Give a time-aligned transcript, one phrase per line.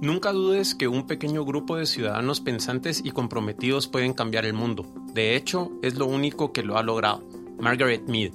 [0.00, 4.86] Nunca dudes que un pequeño grupo de ciudadanos pensantes y comprometidos pueden cambiar el mundo.
[5.12, 7.22] De hecho, es lo único que lo ha logrado.
[7.58, 8.32] Margaret Mead.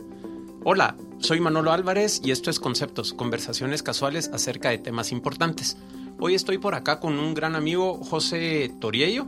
[0.64, 5.78] Hola, soy Manolo Álvarez y esto es Conceptos, conversaciones casuales acerca de temas importantes.
[6.20, 9.28] Hoy estoy por acá con un gran amigo, José Toriello.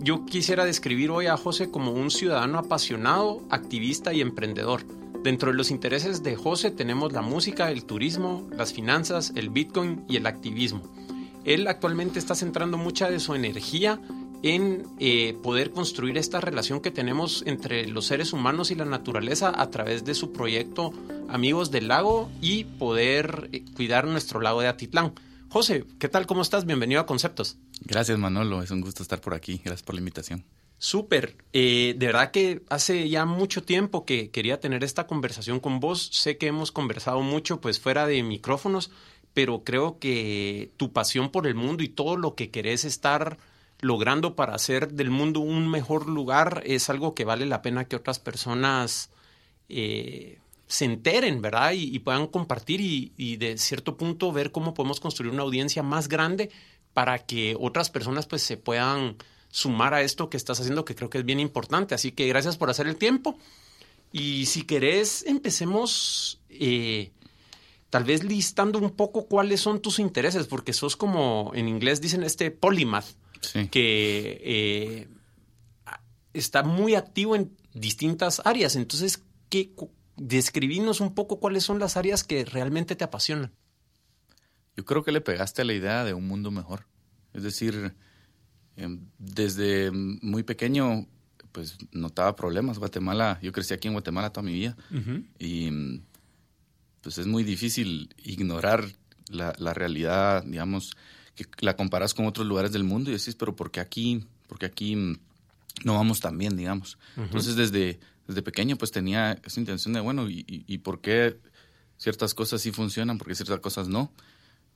[0.00, 4.84] Yo quisiera describir hoy a José como un ciudadano apasionado, activista y emprendedor.
[5.22, 10.04] Dentro de los intereses de José tenemos la música, el turismo, las finanzas, el Bitcoin
[10.08, 10.82] y el activismo.
[11.44, 14.00] Él actualmente está centrando mucha de su energía
[14.42, 19.52] en eh, poder construir esta relación que tenemos entre los seres humanos y la naturaleza
[19.54, 20.92] a través de su proyecto
[21.28, 25.14] Amigos del Lago y poder eh, cuidar nuestro lago de Atitlán.
[25.48, 26.26] José, ¿qué tal?
[26.26, 26.66] ¿Cómo estás?
[26.66, 27.58] Bienvenido a Conceptos.
[27.80, 29.60] Gracias Manolo, es un gusto estar por aquí.
[29.64, 30.44] Gracias por la invitación.
[30.78, 31.36] Súper.
[31.54, 36.10] Eh, de verdad que hace ya mucho tiempo que quería tener esta conversación con vos.
[36.12, 38.90] Sé que hemos conversado mucho pues fuera de micrófonos,
[39.34, 43.36] pero creo que tu pasión por el mundo y todo lo que querés estar
[43.80, 47.96] logrando para hacer del mundo un mejor lugar es algo que vale la pena que
[47.96, 49.10] otras personas
[49.68, 51.72] eh, se enteren, ¿verdad?
[51.74, 56.08] Y, puedan compartir y, y, de cierto punto ver cómo podemos construir una audiencia más
[56.08, 56.50] grande
[56.94, 59.16] para que otras personas pues se puedan
[59.50, 61.94] sumar a esto que estás haciendo, que creo que es bien importante.
[61.94, 63.36] Así que gracias por hacer el tiempo.
[64.10, 67.10] Y si querés, empecemos eh,
[67.94, 72.24] tal vez listando un poco cuáles son tus intereses, porque sos como en inglés dicen
[72.24, 73.06] este polymath,
[73.70, 75.08] que eh,
[76.32, 78.74] está muy activo en distintas áreas.
[78.74, 79.72] Entonces, ¿qué,
[80.16, 83.52] describinos un poco cuáles son las áreas que realmente te apasionan.
[84.76, 86.88] Yo creo que le pegaste a la idea de un mundo mejor.
[87.32, 87.94] Es decir,
[88.74, 91.06] em, desde muy pequeño,
[91.52, 92.80] pues notaba problemas.
[92.80, 94.76] Guatemala, yo crecí aquí en Guatemala toda mi vida
[95.38, 96.02] y
[97.04, 98.86] pues es muy difícil ignorar
[99.28, 100.96] la, realidad, digamos,
[101.34, 104.66] que la comparas con otros lugares del mundo y decís, pero ¿por qué aquí, porque
[104.66, 104.96] aquí
[105.84, 106.98] no vamos tan bien, digamos?
[107.16, 111.38] Entonces, desde, desde pequeño, pues tenía esa intención de, bueno, ¿y, y, por qué
[111.98, 114.10] ciertas cosas sí funcionan, porque ciertas cosas no?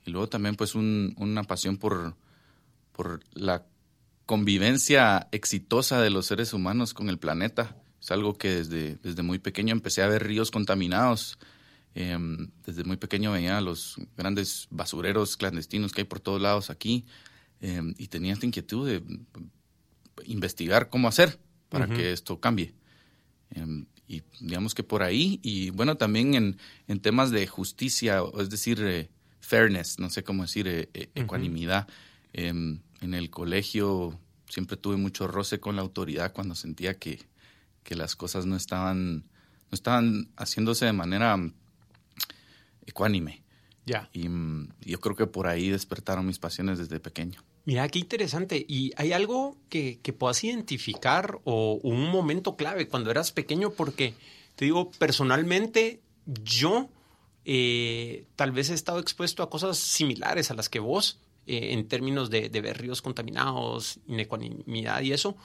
[0.05, 2.15] Y luego también, pues, un, una pasión por,
[2.93, 3.65] por la
[4.27, 7.75] convivencia exitosa de los seres humanos con el planeta.
[8.03, 11.39] Es algo que desde, desde muy pequeño empecé a ver ríos contaminados,
[11.95, 17.07] Em, desde muy pequeño veía los grandes basureros clandestinos que hay por todos lados aquí
[17.61, 19.03] em, y tenía esta inquietud de
[20.27, 21.39] investigar cómo hacer
[21.69, 22.75] para que esto cambie.
[23.51, 28.49] Em, y digamos que por ahí, y bueno, también en, en temas de justicia, es
[28.49, 29.11] decir, eh,
[29.41, 31.89] fairness, no sé cómo decir, eh, eh, ecuanimidad.
[32.33, 34.19] en el colegio
[34.49, 37.21] siempre tuve mucho roce con la autoridad cuando sentía que,
[37.83, 41.37] que las cosas no estaban, no estaban haciéndose de manera
[42.89, 43.43] ecuánime.
[43.87, 44.11] Ya.
[44.13, 47.43] Y mm, yo creo que por ahí despertaron mis pasiones desde pequeño.
[47.65, 48.65] Mira, qué interesante.
[48.69, 53.71] ¿Y hay algo que, que puedas identificar o un momento clave cuando eras pequeño?
[53.71, 54.15] Porque
[54.57, 56.89] te digo, personalmente, yo
[57.45, 61.89] eh, tal vez he estado expuesto a cosas similares a las que vos, eh, en
[61.89, 65.37] términos de, de, ver ríos contaminados, inecuanimidad y eso.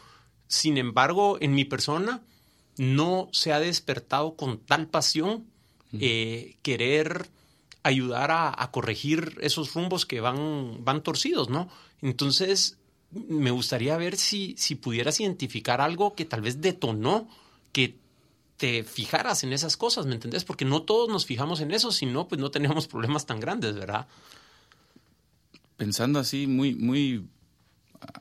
[0.48, 2.24] Sin embargo, en mi persona
[2.78, 5.46] no se ha despertado con tal pasión
[6.00, 7.30] eh, querer
[7.84, 11.70] ayudar a, corregir esos rumbos que van, van torcidos, ¿no?
[12.02, 12.78] Entonces,
[13.12, 17.28] me gustaría ver si, si pudieras identificar algo que tal vez detonó
[17.72, 17.98] que
[18.58, 20.46] te fijaras en esas cosas, ¿me entendés?
[20.46, 23.76] Porque no todos nos fijamos en eso, si no, pues no tenemos problemas tan grandes,
[23.76, 24.08] ¿verdad?
[25.76, 27.28] Pensando así muy, muy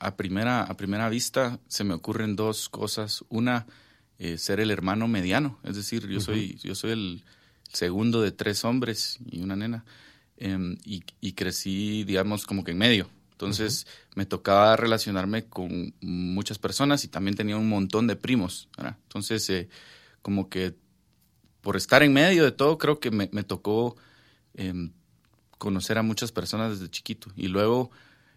[0.01, 3.25] a primera, a primera vista, se me ocurren dos cosas.
[3.29, 3.67] Una,
[4.19, 7.25] eh, ser el hermano mediano, es decir, yo soy, yo soy el,
[7.73, 9.85] segundo de tres hombres y una nena.
[10.37, 13.09] Em, y, crecí, digamos, como que en medio.
[13.31, 18.69] Entonces me tocaba relacionarme con muchas personas y también tenía un montón de primos.
[18.77, 19.69] Entonces, eh,
[20.21, 20.75] como que
[21.61, 23.97] por estar en medio de todo, creo que me, tocó
[24.55, 24.93] em,
[25.59, 27.31] conocer a muchas personas desde chiquito.
[27.37, 27.91] Y luego,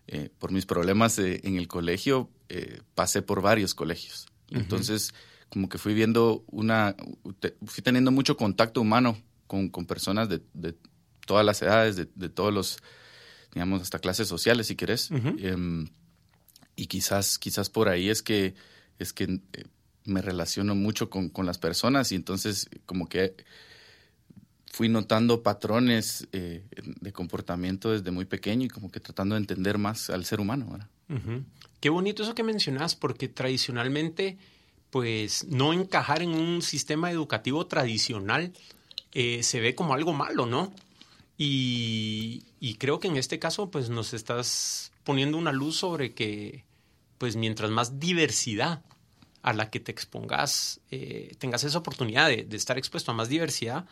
[0.07, 2.29] eh, por mis problemas eh, en el colegio,
[2.93, 4.27] pasé por varios colegios.
[4.51, 5.11] Entonces,
[5.55, 6.97] como que fui viendo una,
[7.65, 9.17] fui teniendo mucho contacto humano
[9.47, 10.41] con, personas de,
[11.25, 12.79] todas las edades, de, todos los,
[13.53, 15.11] digamos, hasta clases sociales, si querés.
[15.11, 15.87] Em,
[16.75, 18.53] y quizás, quizás por ahí es que,
[18.99, 19.63] es que eh,
[20.03, 23.37] me relaciono mucho con, las personas y entonces como que
[24.65, 26.65] fui notando patrones eh,
[26.99, 30.77] de comportamiento desde muy pequeño y como que tratando de entender más al ser humano.
[31.79, 34.37] Qué bonito eso que mencionas, porque tradicionalmente
[34.95, 38.53] pues no encajar en un sistema educativo tradicional
[39.11, 40.71] eh, se ve como algo malo, ¿no?
[41.37, 46.63] Y, y, creo que en este caso, pues nos estás poniendo una luz sobre que,
[47.17, 48.83] pues mientras más diversidad
[49.41, 53.87] a la que te expongas, eh, tengas esa oportunidad de, estar expuesto a más diversidad,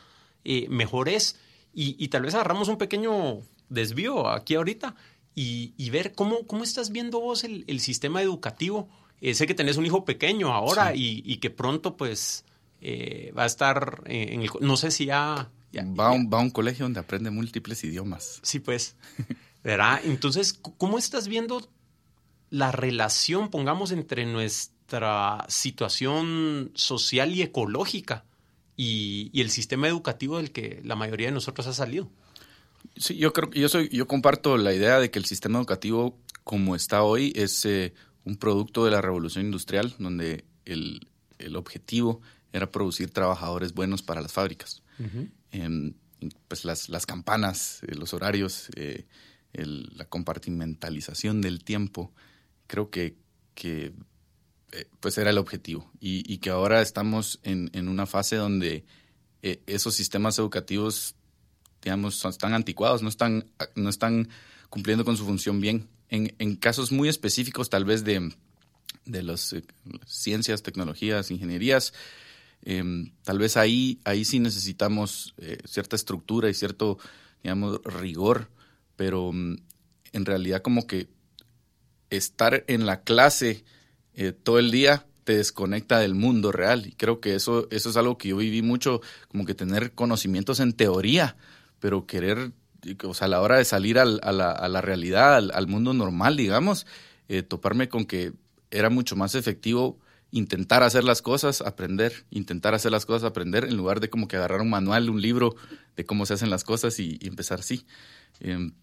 [0.46, 1.38] eh, mejor es.
[1.74, 4.96] Y, tal vez agarramos un pequeño desvío aquí ahorita
[5.36, 8.88] y, ver cómo, cómo estás viendo vos el, sistema educativo.
[9.24, 12.46] Eh, sé que tenés un hijo pequeño ahora y, que pronto pues
[12.84, 14.50] va a estar en el...
[14.60, 15.50] No sé si ya...
[15.74, 18.40] va, a un, va a un colegio donde aprende múltiples idiomas.
[18.44, 18.98] Sí, pues.
[19.64, 20.02] ¿Verdad?
[20.04, 21.70] Entonces, ¿cómo estás viendo
[22.54, 28.26] la relación, pongamos, entre nuestra situación social y ecológica
[28.78, 32.12] y, el sistema educativo del que la mayoría de nosotros ha salido.
[32.96, 36.20] Sí, yo creo que yo soy, yo comparto la idea de que el sistema educativo
[36.44, 41.08] como está hoy es eh, un producto de la revolución industrial, donde el,
[41.56, 42.22] objetivo
[42.54, 44.82] era producir trabajadores buenos para las fábricas.
[45.52, 45.94] Em,
[46.48, 49.06] pues las, las campanas, eh, los horarios, eh,
[49.54, 52.12] la compartimentalización del tiempo
[52.66, 53.18] creo que,
[53.54, 53.94] que
[54.72, 58.86] eh, pues era el objetivo y, que ahora estamos en, en una fase donde
[59.42, 61.16] esos sistemas educativos,
[61.84, 63.46] digamos, son, están anticuados, no están,
[63.76, 64.30] no están
[64.70, 65.88] cumpliendo con su función bien.
[66.10, 68.32] En, casos muy específicos, tal vez de,
[69.06, 69.64] de las eh,
[70.06, 71.94] ciencias, tecnologías, ingenierías,
[72.62, 75.34] em, tal vez ahí, ahí sí necesitamos
[75.66, 77.00] cierta estructura y cierto,
[77.42, 78.50] digamos, rigor,
[78.96, 79.56] pero mm,
[80.14, 81.08] en realidad como que
[82.10, 83.66] estar en la clase
[84.14, 86.86] eh, todo el día te desconecta del mundo real.
[86.86, 90.60] Y creo que eso, eso es algo que yo viví mucho, como que tener conocimientos
[90.60, 91.36] en teoría,
[91.80, 92.52] pero querer,
[93.04, 96.38] o sea, a la hora de salir a, la, a, la, realidad, al, mundo normal,
[96.38, 96.86] digamos,
[97.28, 98.34] eh, toparme con que
[98.72, 100.00] era mucho más efectivo
[100.34, 104.36] intentar hacer las cosas, aprender, intentar hacer las cosas, aprender, en lugar de como que
[104.36, 105.56] agarrar un manual, un libro
[105.96, 107.86] de cómo se hacen las cosas y, empezar así.
[108.40, 108.74] Em,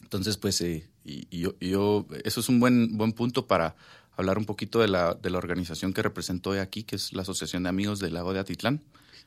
[0.00, 3.74] entonces, pues, eh, y, yo, eso es un buen, buen punto para
[4.16, 7.22] hablar un poquito de la, de la organización que represento hoy aquí, que es la
[7.22, 8.80] Asociación de Amigos del Lago de Atitlán,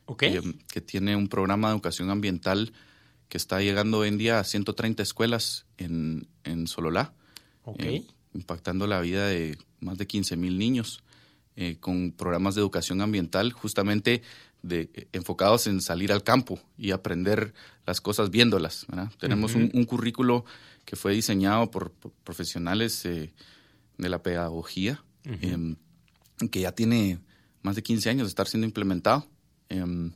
[0.06, 0.40] okay.
[0.72, 2.72] que, tiene un programa de educación ambiental
[3.30, 7.14] que está llegando hoy en día a 130 escuelas en, en Sololá,
[7.80, 11.04] eh, impactando la vida de más de 15 mil niños,
[11.56, 14.22] eh, con programas de educación ambiental justamente
[14.62, 17.54] de, enfocados en salir al campo y aprender
[17.86, 18.86] las cosas viéndolas.
[19.20, 20.44] Tenemos un, currículo
[20.86, 21.92] que fue diseñado por,
[22.24, 23.32] profesionales eh,
[23.98, 25.76] de la pedagogía, em,
[26.52, 27.20] que ya tiene
[27.62, 29.28] más de 15 años de estar siendo implementado.
[29.70, 30.12] Em,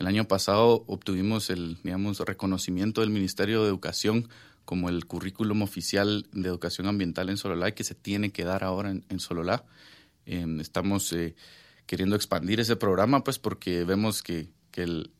[0.00, 4.28] el año pasado obtuvimos el digamos, reconocimiento del Ministerio de Educación
[4.64, 8.64] como el currículum oficial de educación ambiental en Sololá y que se tiene que dar
[8.64, 9.64] ahora en, Sololá.
[10.26, 11.34] Em, estamos eh,
[11.86, 15.10] queriendo expandir ese programa, pues porque vemos que, que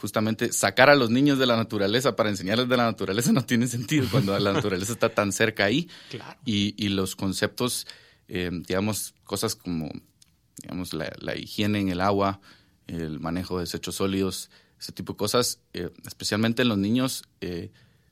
[0.00, 3.68] justamente sacar a los niños de la naturaleza para enseñarles de la naturaleza no tiene
[3.68, 5.88] sentido cuando la naturaleza está tan cerca ahí.
[6.44, 7.86] Y, y los conceptos,
[8.28, 9.90] eh, digamos, cosas como
[10.60, 12.40] digamos, la, higiene en el agua,
[12.86, 17.70] el manejo de desechos sólidos, ese tipo de cosas, eh, especialmente en los niños, eh,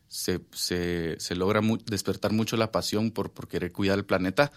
[0.09, 4.53] se, se, logra despertar mucho la pasión por, por querer cuidar el planeta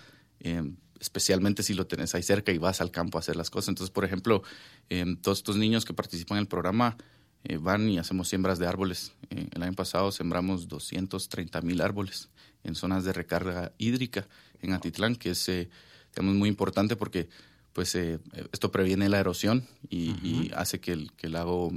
[1.00, 3.70] especialmente si lo tenés ahí cerca y vas al campo a hacer las cosas.
[3.70, 4.44] Entonces, por ejemplo,
[4.90, 6.98] em, todos estos niños que participan en el programa
[7.44, 9.14] eh, van y hacemos siembras de árboles.
[9.30, 12.30] Eh, el año pasado sembramos 230 mil árboles
[12.64, 14.28] en zonas de recarga hídrica
[14.62, 15.70] en Atitlán, que es eh,
[16.16, 17.30] digamos, muy importante porque
[17.76, 21.74] pues esto previene la erosión y, hace que el, que el, lago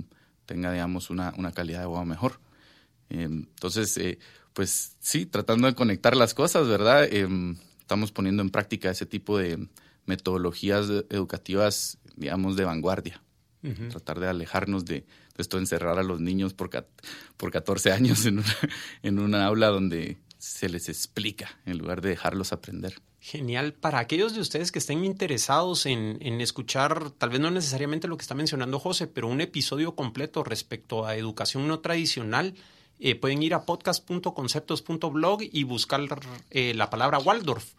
[0.46, 2.38] tenga, digamos, una, una calidad de agua mejor.
[3.10, 3.98] Em, entonces,
[4.52, 7.12] pues sí, tratando de conectar las cosas, ¿verdad?
[7.12, 9.66] Em, estamos poniendo en práctica ese tipo de
[10.06, 13.20] metodologías educativas, digamos, de vanguardia.
[13.90, 15.04] Tratar de alejarnos de,
[15.36, 16.70] esto de encerrar a los niños por,
[17.36, 18.56] por 14 años en una,
[19.02, 22.94] en una aula donde se les explica en lugar de dejarlos aprender.
[23.20, 23.74] Genial.
[23.74, 28.16] Para aquellos de ustedes que estén interesados en, en, escuchar, tal vez no necesariamente lo
[28.16, 32.54] que está mencionando José, pero un episodio completo respecto a educación no tradicional,
[33.00, 36.00] eh, pueden ir a podcast.conceptos.blog y buscar
[36.50, 37.74] eh, la palabra Waldorf.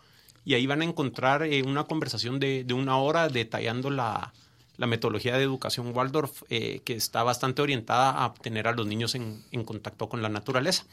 [0.45, 4.33] Y ahí van a encontrar eh, una conversación de, una hora detallando la,
[4.77, 10.07] metodología de educación Waldorf, que está bastante orientada a tener a los niños en, contacto
[10.07, 10.85] con la naturaleza.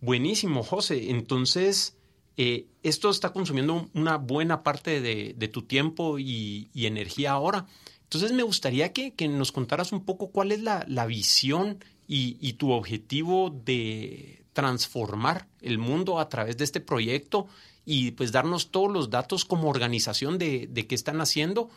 [0.00, 1.10] Buenísimo, José.
[1.10, 1.97] Entonces,
[2.38, 7.66] esto está consumiendo una buena parte de, tu tiempo y, energía ahora.
[8.04, 13.50] Entonces, me gustaría que, nos contaras un poco cuál es la, visión y, tu objetivo
[13.50, 17.46] de transformar el mundo a través de este proyecto
[17.84, 21.70] y pues darnos todos los datos como organización de, qué están haciendo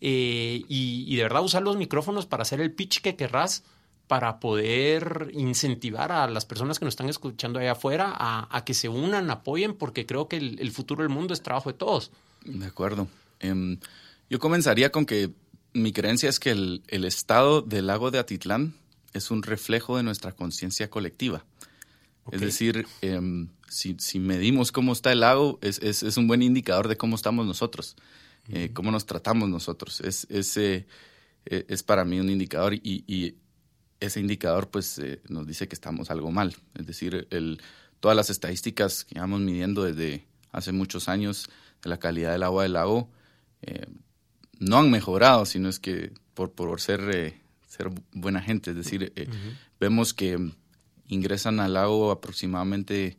[0.00, 3.64] eh, y, de verdad usar los micrófonos para hacer el pitch que querrás
[4.06, 8.88] para poder incentivar a las personas que nos están escuchando allá afuera a, que se
[8.88, 12.10] unan, apoyen, porque creo que el, futuro del mundo es trabajo de todos.
[12.44, 13.08] De acuerdo.
[13.40, 13.78] Em,
[14.28, 15.32] yo comenzaría con que
[15.72, 18.74] mi creencia es que el, estado del lago de Atitlán
[19.12, 21.44] es un reflejo de nuestra conciencia colectiva.
[22.30, 27.16] Es decir, em, si, medimos cómo está el lago, es, un buen indicador de cómo
[27.16, 27.96] estamos nosotros,
[28.48, 30.00] eh, cómo nos tratamos nosotros.
[30.00, 30.86] Es, es, eh,
[31.46, 33.34] es para mí un indicador y,
[34.04, 36.56] ese indicador pues eh, nos dice que estamos algo mal.
[36.74, 37.60] Es decir, el,
[38.00, 41.48] todas las estadísticas que vamos midiendo desde hace muchos años
[41.82, 43.10] de la calidad del agua del lago
[44.58, 47.34] no han mejorado, sino es que por, por ser,
[47.66, 48.70] ser buena gente.
[48.70, 49.12] Es decir,
[49.80, 50.38] vemos que
[51.08, 53.16] ingresan al lago aproximadamente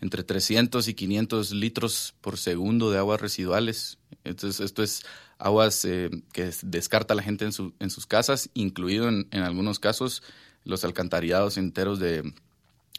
[0.00, 3.98] entre 300 y 500 litros por segundo de aguas residuales.
[4.24, 5.02] Entonces, esto es
[5.40, 10.22] aguas eh, que descarta la gente en, su, en sus casas, incluido en, algunos casos
[10.64, 12.32] los alcantarillados enteros de,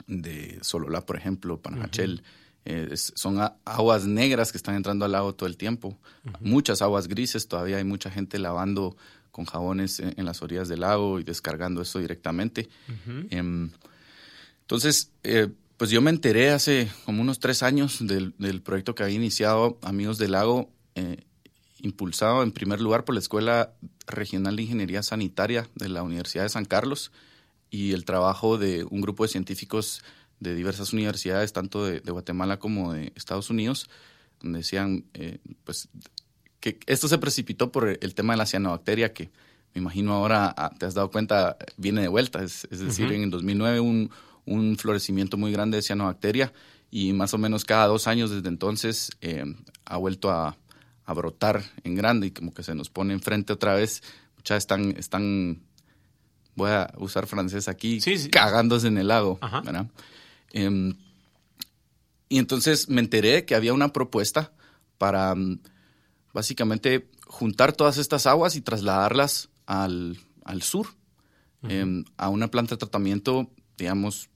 [0.07, 2.23] de Sololá, por ejemplo, Panajachel.
[2.65, 5.97] Eh, son aguas negras que están entrando al lago todo el tiempo.
[6.39, 8.95] Muchas aguas grises, todavía hay mucha gente lavando
[9.31, 12.69] con jabones en, las orillas del lago y descargando eso directamente.
[14.67, 19.15] Entonces, eh, pues yo me enteré hace como unos tres años del, proyecto que había
[19.15, 21.23] iniciado Amigos del Lago, eh,
[21.81, 23.73] impulsado en primer lugar por la Escuela
[24.07, 27.11] Regional de Ingeniería Sanitaria de la Universidad de San Carlos
[27.69, 30.03] y el trabajo de un grupo de científicos
[30.39, 33.89] de diversas universidades, tanto de, Guatemala como de Estados Unidos,
[34.41, 35.89] donde decían, eh, pues,
[36.59, 39.29] que esto se precipitó por el tema de la cianobacteria, que
[39.73, 42.43] me imagino ahora ah, te has dado cuenta, viene de vuelta.
[42.43, 44.11] Es, decir, en el 2009 un
[44.45, 46.53] un florecimiento muy grande de cianobacteria
[46.89, 49.43] y más o menos cada dos años desde entonces eh,
[49.85, 50.57] ha vuelto a,
[51.07, 54.01] brotar en grande y como que se nos pone enfrente otra vez.
[54.37, 55.61] Muchas están, están,
[56.55, 57.99] voy a usar francés aquí,
[58.31, 59.39] cagándose en el lago.
[60.51, 60.95] Em,
[62.29, 64.53] y entonces me enteré que había una propuesta
[64.97, 65.59] para mm,
[66.33, 70.17] básicamente juntar todas estas aguas y trasladarlas al,
[70.61, 70.87] sur,
[71.63, 74.29] em, a una planta de tratamiento, digamos,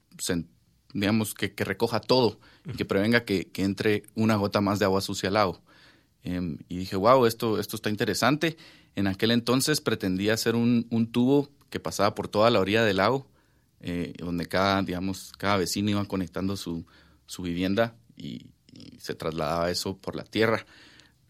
[0.92, 5.28] digamos, que, recoja todo y que prevenga que, entre una gota más de agua sucia
[5.28, 5.62] al lago.
[6.26, 8.56] Em, y dije, wow, esto, esto está interesante.
[8.96, 13.28] En aquel entonces pretendía hacer un, tubo que pasaba por toda la orilla del lago,
[13.80, 16.84] eh, donde cada, digamos, cada vecino iba conectando su,
[17.38, 18.46] vivienda y,
[18.98, 20.66] se trasladaba eso por la tierra.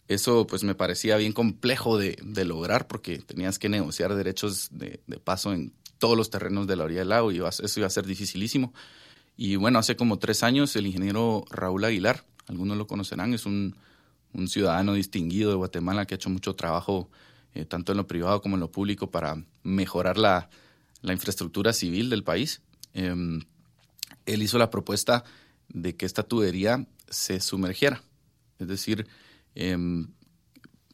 [0.08, 5.18] Eso pues me parecía bien complejo de, lograr porque tenías que negociar derechos de, de,
[5.18, 8.06] paso en todos los terrenos de la orilla del lago y eso iba a ser
[8.06, 8.72] dificilísimo.
[9.36, 13.76] Y bueno, hace como tres años el ingeniero Raúl Aguilar, algunos lo conocerán, es un,
[14.48, 17.10] ciudadano distinguido de Guatemala que ha hecho mucho trabajo
[17.54, 20.50] eh, tanto en lo privado como en lo público para mejorar la,
[21.02, 22.60] infraestructura civil del país.
[22.92, 23.40] Em,
[24.26, 25.24] él hizo la propuesta
[25.68, 28.02] de que esta tubería se sumergiera,
[28.58, 29.06] es decir,
[29.54, 30.08] em,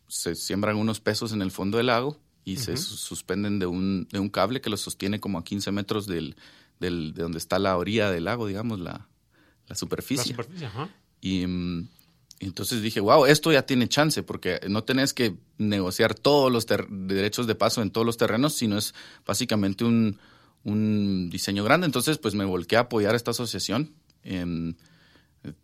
[0.07, 4.19] se siembran unos pesos en el fondo del lago y se suspenden de un, de
[4.19, 6.37] un cable que los sostiene como a 15 metros del,
[6.79, 9.09] del, de donde está la orilla del lago, digamos, la,
[9.67, 10.37] la superficie.
[10.37, 10.91] La superficie ajá.
[11.21, 11.89] Y mm,
[12.47, 17.47] entonces dije, wow, esto ya tiene chance, porque no tenés que negociar todos los derechos
[17.47, 18.95] de paso en todos los terrenos, sino es
[19.25, 20.19] básicamente un,
[21.31, 21.87] diseño grande.
[21.87, 23.93] Entonces, pues me volqué a apoyar esta asociación.
[24.25, 24.77] En,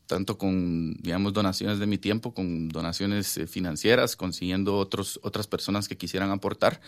[0.06, 5.86] tanto con, digamos, donaciones de mi tiempo, con donaciones eh, financieras, consiguiendo otros, otras personas
[5.86, 6.80] que quisieran aportar,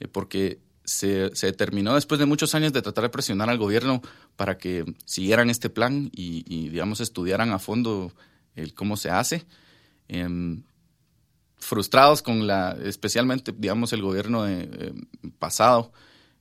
[0.00, 4.02] eh, porque se, se, determinó después de muchos años de tratar de presionar al gobierno
[4.36, 8.12] para que siguieran este plan y, digamos, estudiaran a fondo
[8.56, 9.44] el cómo se hace.
[10.08, 10.62] Em,
[11.56, 14.92] frustrados con la, especialmente, digamos, el gobierno eh,
[15.38, 15.92] pasado,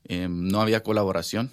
[0.04, 1.52] em, no había colaboración.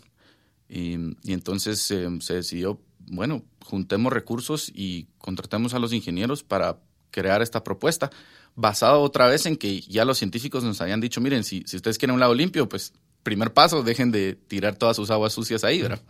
[0.68, 6.78] Y, y entonces em, se decidió bueno, juntemos recursos y contratemos a los ingenieros para
[7.10, 8.10] crear esta propuesta,
[8.54, 11.98] basado otra vez en que ya los científicos nos habían dicho, miren, si, si ustedes
[11.98, 12.92] quieren un lago limpio, pues
[13.24, 16.00] primer paso, dejen de tirar todas sus aguas sucias ahí, ¿verdad?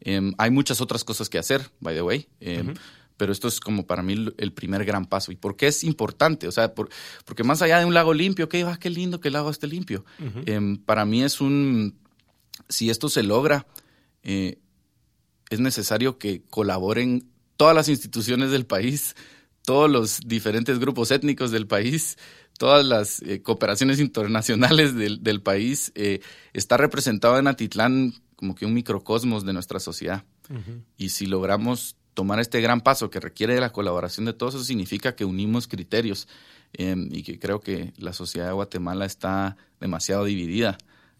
[0.00, 2.74] Em, hay muchas otras cosas que hacer, by the way, em,
[3.16, 5.30] pero esto es como para mí el primer gran paso.
[5.30, 6.48] ¿Y por qué es importante?
[6.48, 9.34] O sea, porque más allá de un lago limpio, ¿qué, ah, qué lindo que el
[9.34, 10.04] lago esté limpio.
[10.46, 11.96] Em, para mí es un,
[12.68, 13.66] si esto se logra,
[14.22, 14.58] eh,
[15.50, 19.14] es necesario que colaboren todas las instituciones del país,
[19.64, 22.18] todos los diferentes grupos étnicos del país,
[22.58, 25.92] todas las eh, cooperaciones internacionales del, país.
[25.94, 26.20] Eh,
[26.52, 30.24] está representado en Atitlán como que un microcosmos de nuestra sociedad.
[30.98, 34.64] Y si logramos tomar este gran paso que requiere de la colaboración de todos, eso
[34.64, 36.28] significa que unimos criterios
[36.72, 40.78] em, y que creo que la sociedad de Guatemala está demasiado dividida.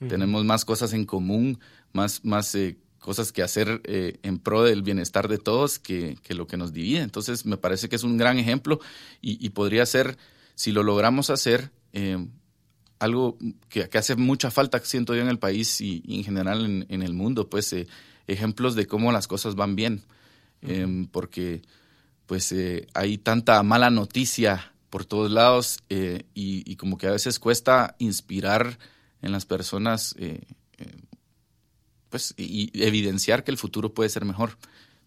[0.08, 1.60] Tenemos más cosas en común,
[1.92, 6.46] más, más eh, cosas que hacer eh, en pro del bienestar de todos que, lo
[6.46, 7.00] que nos divide.
[7.00, 8.80] Entonces, me parece que es un gran ejemplo
[9.22, 10.18] y, podría ser,
[10.56, 12.26] si lo logramos hacer, eh,
[12.98, 13.38] algo
[13.70, 17.48] que, hace mucha falta, siento yo, en el país y, en general en, el mundo,
[17.48, 17.74] pues
[18.26, 20.04] ejemplos de cómo las cosas van bien.
[20.66, 21.62] Em, porque
[22.26, 22.54] pues
[22.94, 28.78] hay tanta mala noticia por todos lados y, y, como que a veces cuesta inspirar
[29.21, 30.14] en las personas
[32.09, 34.56] pues, y evidenciar que el futuro puede ser mejor.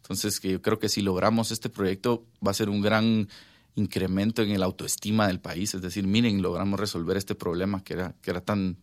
[0.08, 3.28] Entonces, que yo creo que si logramos este proyecto va a ser un gran
[3.76, 5.74] incremento en el autoestima del país.
[5.74, 8.78] Es decir, miren, logramos resolver este problema que era, que era tan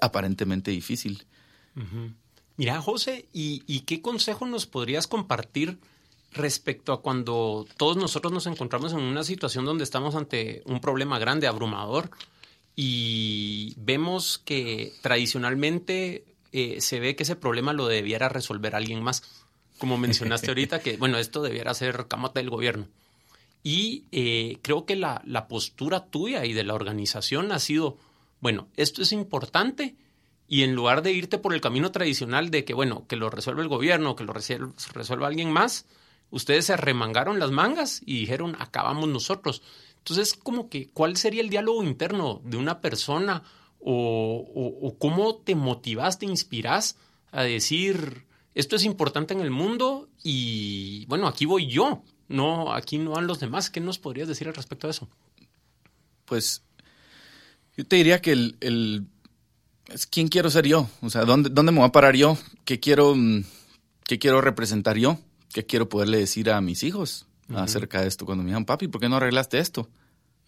[0.00, 1.26] aparentemente difícil.
[2.56, 5.78] Mira, José, ¿y, ¿y, qué consejo nos podrías compartir
[6.36, 11.18] respecto a cuando todos nosotros nos encontramos en una situación donde estamos ante un problema
[11.18, 12.10] grande, abrumador,
[12.76, 19.22] y vemos que tradicionalmente eh, se ve que ese problema lo debiera resolver alguien más.
[19.78, 22.86] Como mencionaste ahorita, que bueno, esto debiera ser camota del gobierno.
[23.62, 27.98] Y eh, creo que la, postura tuya y de la organización ha sido,
[28.40, 29.96] bueno, esto es importante
[30.48, 33.62] y en lugar de irte por el camino tradicional de que, bueno, que lo resuelve
[33.62, 35.86] el gobierno, que lo resuelva alguien más,
[36.30, 39.62] ustedes se remangaron las mangas y dijeron, acabamos nosotros.
[39.98, 43.42] Entonces, como que, ¿cuál sería el diálogo interno de una persona
[43.80, 46.96] o, cómo te motivaste, inspiras
[47.30, 52.98] a decir, esto es importante en el mundo y bueno, aquí voy yo, no, aquí
[52.98, 53.70] no van los demás.
[53.70, 55.08] ¿Qué nos podrías decir al respecto de eso?
[56.24, 56.62] Pues
[57.76, 59.06] yo te diría que el,
[59.88, 62.80] es quién quiero ser yo, o sea, ¿dónde, dónde me voy a parar yo, qué
[62.80, 63.44] quiero, mm,
[64.04, 65.18] qué quiero representar yo,
[65.56, 69.00] qué quiero poderle decir a mis hijos acerca de esto cuando me digan, papi, ¿por
[69.00, 69.88] qué no arreglaste esto?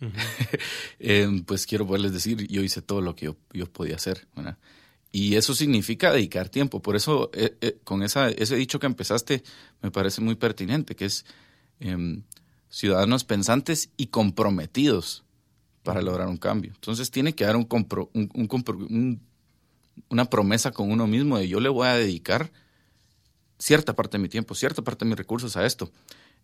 [0.98, 4.28] Em, pues quiero poderles decir, yo hice todo lo que yo, podía hacer.
[5.10, 6.82] Y eso significa dedicar tiempo.
[6.82, 9.42] Por eso, eh, eh, con esa, ese dicho que empezaste,
[9.80, 11.24] me parece muy pertinente, que es
[11.80, 12.22] em,
[12.68, 15.24] ciudadanos pensantes y comprometidos
[15.84, 16.72] para lograr un cambio.
[16.74, 17.66] Entonces tiene que dar un,
[18.12, 19.20] un,
[20.10, 22.52] una promesa con uno mismo de yo le voy a dedicar
[23.58, 25.90] cierta parte de mi tiempo, cierta parte de mis recursos a esto.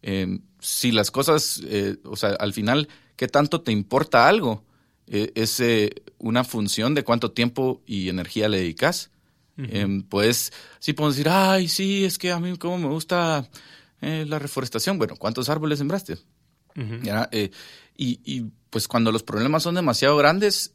[0.02, 4.64] Em, si las cosas, eh, o sea, al final, ¿qué tanto te importa algo?
[5.06, 9.10] Eh, es eh, una función de cuánto tiempo y energía le dedicas.
[9.56, 13.48] Em, pues sí podemos decir, ay, sí, es que a mí como me gusta
[14.00, 14.98] la reforestación.
[14.98, 16.18] Bueno, ¿cuántos árboles sembraste?
[17.96, 20.74] y, y, pues cuando los problemas son demasiado grandes,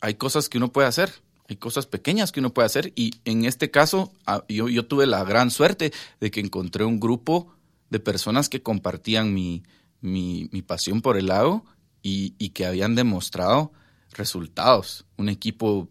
[0.00, 1.12] hay cosas que uno puede hacer.
[1.48, 5.24] Hay cosas pequeñas que uno puede hacer y en este caso ah, yo, tuve la
[5.24, 7.52] gran suerte de que encontré un grupo
[7.90, 9.62] de personas que compartían mi,
[10.00, 11.64] mi, pasión por el lago
[12.02, 13.72] y, que habían demostrado
[14.12, 15.04] resultados.
[15.16, 15.88] Un equipo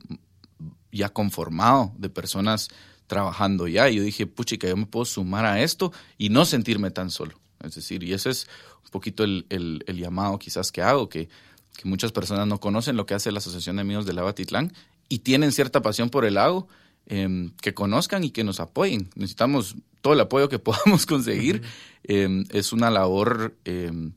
[0.92, 2.70] ya conformado de personas
[3.06, 3.90] trabajando ya.
[3.90, 7.40] Y yo dije, puchica, yo me puedo sumar a esto y no sentirme tan solo.
[7.62, 8.48] Es decir, y ese es
[8.84, 11.30] un poquito el, el, llamado quizás que hago, que,
[11.78, 14.74] que, muchas personas no conocen lo que hace la Asociación de Amigos del Lago Titlán
[15.14, 16.68] y tienen cierta pasión por el lago,
[17.06, 19.12] em, que conozcan y que nos apoyen.
[19.14, 21.62] Necesitamos todo el apoyo que podamos conseguir.
[22.04, 24.14] Em, es una labor em,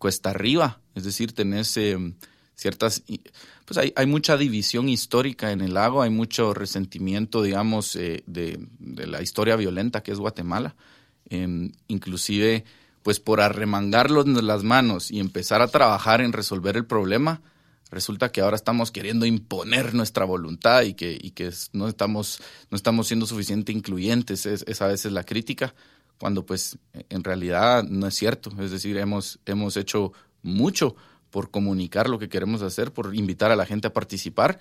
[0.00, 1.78] cuesta arriba, es decir, tenés
[2.56, 3.04] ciertas,
[3.66, 8.66] pues hay, hay, mucha división histórica en el lago, hay mucho resentimiento, digamos, eh, de,
[8.80, 10.74] de, la historia violenta que es Guatemala.
[11.86, 12.64] inclusive,
[13.04, 17.42] pues por arremangarlos las manos y empezar a trabajar en resolver el problema,
[17.94, 22.76] resulta que ahora estamos queriendo imponer nuestra voluntad y que, y que no, estamos, no
[22.76, 24.44] estamos siendo suficientemente incluyentes.
[24.44, 25.74] Es, a veces la crítica,
[26.18, 26.76] cuando pues
[27.08, 28.50] en realidad no es cierto.
[28.60, 30.96] Es decir, hemos, hemos hecho mucho
[31.30, 34.58] por comunicar lo que queremos hacer, por invitar a la gente a participar,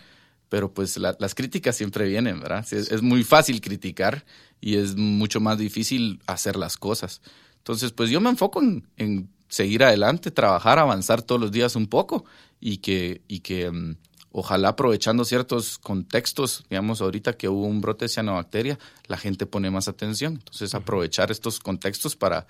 [0.50, 2.65] pero pues las críticas siempre vienen, ¿verdad?
[2.72, 4.26] Es, muy fácil criticar
[4.62, 7.22] y es mucho más difícil hacer las cosas.
[7.58, 11.86] Entonces, pues yo me enfoco en, en seguir adelante, trabajar, avanzar todos los días un
[11.86, 12.26] poco
[12.60, 13.98] y que, y que mm,
[14.32, 19.70] ojalá aprovechando ciertos contextos, digamos ahorita que hubo un brote de cianobacteria, la gente pone
[19.70, 20.34] más atención.
[20.34, 22.48] Entonces aprovechar estos contextos para,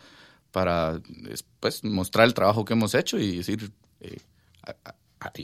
[0.52, 4.20] para después mostrar el trabajo que hemos hecho y decir, eh,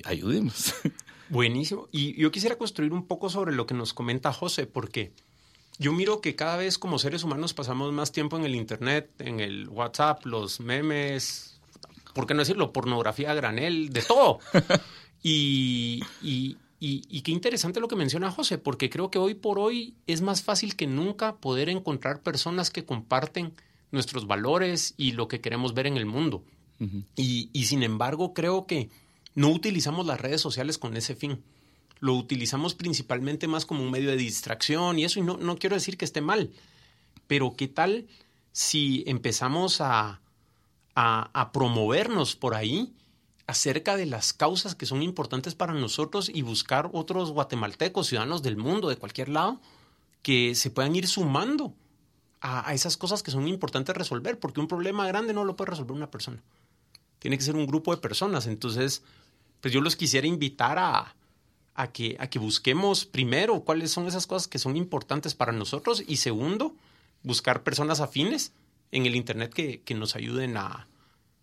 [0.05, 0.73] ayudemos.
[1.27, 1.89] Buenísimo.
[1.91, 5.11] Y yo quisiera construir un poco sobre lo que nos comenta José, porque
[5.77, 9.41] yo miro que cada vez como seres humanos pasamos más tiempo en el Internet, en
[9.41, 11.48] el WhatsApp, los memes,
[12.19, 12.73] ¿por qué no decirlo?
[12.73, 14.39] Pornografía a granel, de todo.
[15.23, 19.95] y, y, y, qué interesante lo que menciona José, porque creo que hoy por hoy
[20.05, 23.53] es más fácil que nunca poder encontrar personas que comparten
[23.91, 26.43] nuestros valores y lo que queremos ver en el mundo.
[27.15, 28.89] y, y sin embargo, creo que
[29.33, 31.41] no utilizamos las redes sociales con ese fin.
[32.01, 35.77] lo utilizamos principalmente más como un medio de distracción y eso, y no, no quiero
[35.77, 36.51] decir que esté mal,
[37.27, 38.07] pero ¿qué tal
[38.51, 40.19] si empezamos a,
[40.99, 42.93] a, a promovernos por ahí?
[43.49, 48.57] acerca de las causas que son importantes para nosotros y buscar otros guatemaltecos, ciudadanos del
[48.57, 49.59] mundo, de cualquier lado,
[50.21, 51.73] que se puedan ir sumando
[52.41, 55.93] a, esas cosas que son importantes resolver, porque un problema grande no lo puede resolver
[55.93, 56.43] una persona.
[57.17, 58.45] Tiene que ser un grupo de personas.
[58.45, 59.01] Entonces,
[59.61, 61.15] pues yo los quisiera invitar a,
[61.73, 66.03] a, que, a que busquemos primero cuáles son esas cosas que son importantes para nosotros
[66.07, 66.75] y segundo,
[67.23, 68.53] buscar personas afines
[68.91, 70.87] en el Internet que, que nos ayuden a,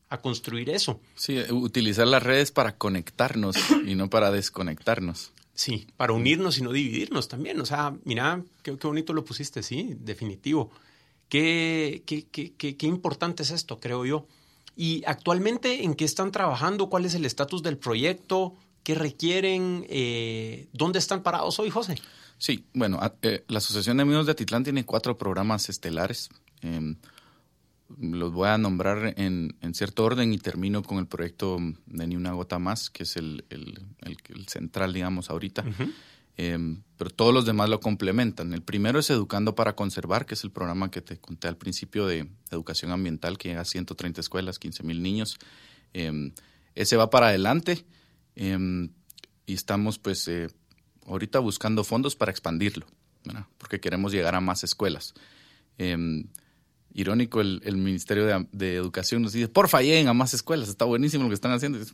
[0.09, 1.01] a construir eso.
[1.15, 5.33] Sí, utilizar las redes para conectarnos y no para desconectarnos.
[5.55, 7.61] Sí, para unirnos y no dividirnos también.
[7.61, 10.71] O sea, mira, qué, bonito lo pusiste, sí, definitivo.
[11.29, 14.27] Qué, qué, qué, qué, importante es esto, creo yo.
[14.77, 16.89] Y actualmente, ¿en qué están trabajando?
[16.91, 18.55] ¿Cuál es el estatus del proyecto?
[18.83, 19.87] ¿Qué requieren?
[19.89, 21.97] Eh, ¿Dónde están parados hoy, José?
[22.39, 26.29] Sí, bueno, eh, la Asociación de Amigos de Atitlán tiene cuatro programas estelares.
[26.61, 26.97] Em,
[27.99, 32.33] los voy a nombrar en, cierto orden y termino con el proyecto de Ni una
[32.33, 33.45] gota más, que es el,
[34.49, 35.65] central, digamos, ahorita.
[36.39, 38.53] Em, pero todos los demás lo complementan.
[38.53, 42.07] El primero es Educando para Conservar, que es el programa que te conté al principio
[42.07, 45.39] de educación ambiental, que llega a 130 escuelas, 15 mil niños.
[45.95, 46.33] Em,
[46.75, 47.87] ese va para adelante
[48.35, 48.91] em,
[49.47, 50.49] y estamos pues eh,
[51.07, 52.85] ahorita buscando fondos para expandirlo,
[53.57, 55.15] porque queremos llegar a más escuelas
[56.97, 61.29] irónico, el, Ministerio de, Educación nos dice, porfa, lleguen a más escuelas, está buenísimo lo
[61.29, 61.79] que están haciendo.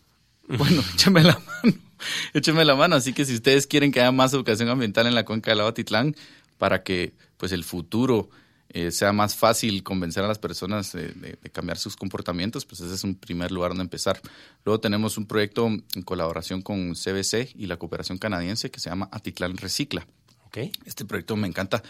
[0.49, 1.79] Bueno, écheme la mano,
[2.35, 2.97] écheme la mano.
[2.97, 5.73] Así que si ustedes quieren que haya más educación ambiental en la cuenca del lago
[5.73, 6.17] Titlán,
[6.59, 8.29] para que pues el futuro
[8.69, 13.05] eh, sea más fácil convencer a las personas de, cambiar sus comportamientos, pues ese es
[13.05, 14.21] un primer lugar donde empezar.
[14.65, 19.09] Luego tenemos un proyecto en colaboración con CBC y la cooperación canadiense que se llama
[19.12, 20.07] Atitlán Recicla.
[20.47, 20.73] Okay.
[20.85, 21.83] Este proyecto me encanta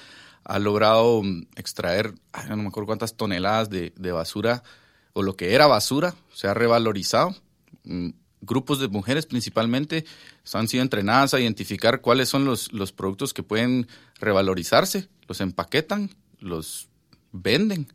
[0.45, 2.15] ha logrado mm, extraer,
[2.49, 4.63] no me acuerdo cuántas toneladas de, basura,
[5.13, 7.35] o lo que era basura, se ha revalorizado.
[7.85, 10.05] Mm, grupos de mujeres principalmente
[10.53, 13.87] han sido entrenadas a identificar cuáles son los, los productos que pueden
[14.19, 16.89] revalorizarse, los empaquetan, los
[17.31, 17.87] venden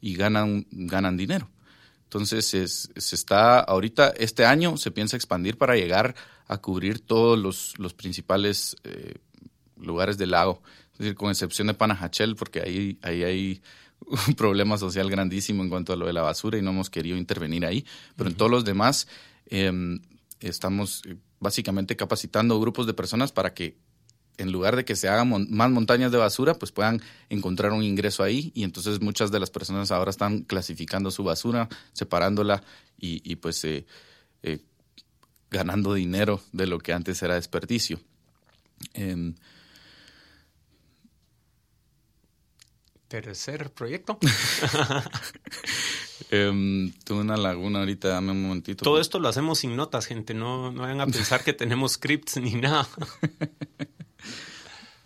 [0.00, 1.50] y ganan, ganan dinero.
[2.04, 6.14] Entonces, se está ahorita, este año se piensa expandir para llegar
[6.46, 9.14] a cubrir todos los, los principales eh,
[9.76, 10.62] lugares del lago
[10.94, 13.62] es decir, con excepción de Panajachel, porque ahí, ahí hay
[14.06, 17.16] un problema social grandísimo en cuanto a lo de la basura y no hemos querido
[17.16, 17.84] intervenir ahí.
[18.16, 19.08] Pero en todos los demás
[19.46, 20.00] em,
[20.40, 23.76] estamos eh, básicamente capacitando grupos de personas para que
[24.36, 28.22] en lugar de que se hagan más montañas de basura, pues puedan encontrar un ingreso
[28.24, 32.64] ahí y entonces muchas de las personas ahora están clasificando su basura, separándola
[32.98, 33.84] y, pues eh,
[34.42, 34.60] eh,
[35.50, 38.00] ganando dinero de lo que antes era desperdicio.
[38.94, 39.34] Em,
[43.22, 44.18] tercer proyecto.
[46.30, 48.82] Em, tuve una laguna ahorita, dame un momentito.
[48.82, 50.34] Todo esto lo hacemos sin notas, gente.
[50.34, 52.88] No, no vayan a pensar que tenemos scripts ni nada.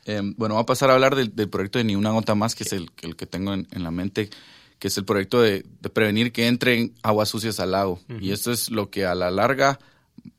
[0.05, 2.65] Em, bueno, voy a pasar a hablar del, proyecto de Ni una gota más, que
[2.65, 4.31] es el, el que tengo en, la mente,
[4.79, 8.01] que es el proyecto de, prevenir que entren aguas sucias al lago.
[8.19, 9.79] Y esto es lo que a la larga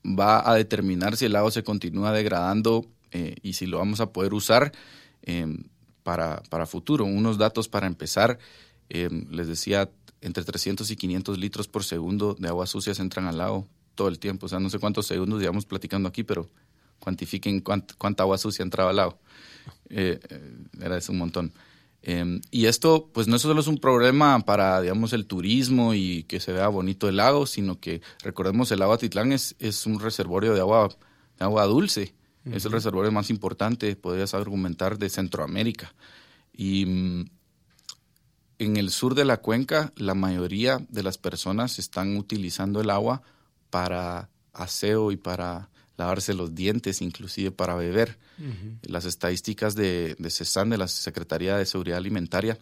[0.04, 4.12] va a determinar si el lago se continúa degradando eh, y si lo vamos a
[4.12, 4.72] poder usar.
[5.22, 5.46] Eh,
[6.10, 7.06] para, para futuro.
[7.06, 8.40] Unos datos para empezar,
[8.90, 9.92] em, les decía,
[10.22, 14.18] entre 300 y 500 litros por segundo de aguas sucias entran al lago todo el
[14.18, 14.48] tiempo.
[14.48, 16.50] O sea, no sé cuántos segundos llevamos platicando aquí, pero
[16.98, 19.20] cuantifiquen cuánta agua sucia entraba al lago.
[19.92, 21.54] Eh, eh, era eso un montón.
[22.02, 26.40] Em, y esto, pues no solo es un problema para, digamos, el turismo y que
[26.40, 30.56] se vea bonito el lago, sino que recordemos el lago Atitlán es, es un reservorio
[30.56, 30.90] de agua,
[31.38, 32.16] de agua dulce.
[32.52, 35.94] Es el reservorio más importante, podrías argumentar, de Centroamérica.
[36.54, 37.26] Y mm,
[38.60, 43.22] en el sur de la cuenca, la mayoría de las personas están utilizando el agua
[43.70, 48.18] para aseo y para lavarse los dientes, inclusive para beber.
[48.84, 52.58] Las estadísticas de, de CESAN, de la Secretaría de Seguridad Alimentaria,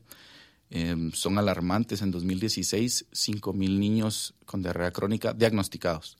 [0.71, 2.01] em, son alarmantes.
[2.01, 6.17] En 2016, 5 mil niños con diarrea crónica diagnosticados.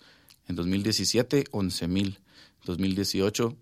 [0.48, 2.20] En 2017, 11 mil.
[2.72, 3.56] 2018,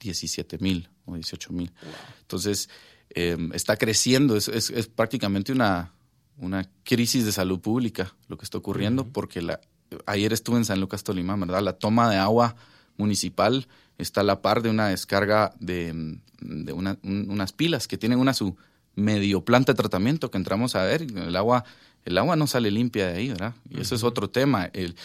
[0.00, 1.72] 17 mil o 18 mil.
[2.20, 2.68] Entonces,
[3.10, 5.92] em, está creciendo, es, es, prácticamente una,
[6.38, 9.60] una crisis de salud pública lo que está ocurriendo, porque la,
[10.06, 11.62] ayer estuve en San Lucas, Tolima, ¿verdad?
[11.62, 12.56] La toma de agua
[12.96, 13.66] municipal
[13.98, 18.56] está a la par de una descarga de, de unas pilas que tienen una su
[18.94, 21.64] medio planta de tratamiento que entramos a ver, el agua
[22.04, 23.54] el agua no sale limpia de ahí, ¿verdad?
[23.68, 24.70] Y eso es otro tema.
[24.72, 24.96] El,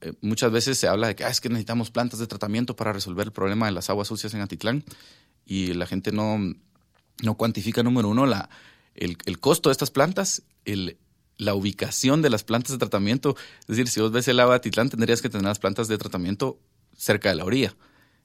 [0.00, 2.92] eh, muchas veces se habla de que ah, es que necesitamos plantas de tratamiento para
[2.92, 4.84] resolver el problema de las aguas sucias en Atitlán
[5.46, 6.38] y la gente no,
[7.22, 8.48] no cuantifica, número uno, la,
[8.94, 10.98] el, el costo de estas plantas, el,
[11.36, 13.36] la ubicación de las plantas de tratamiento.
[13.60, 15.98] Es decir, si vos ves el agua de Atitlán, tendrías que tener las plantas de
[15.98, 16.58] tratamiento
[16.96, 17.74] cerca de la orilla.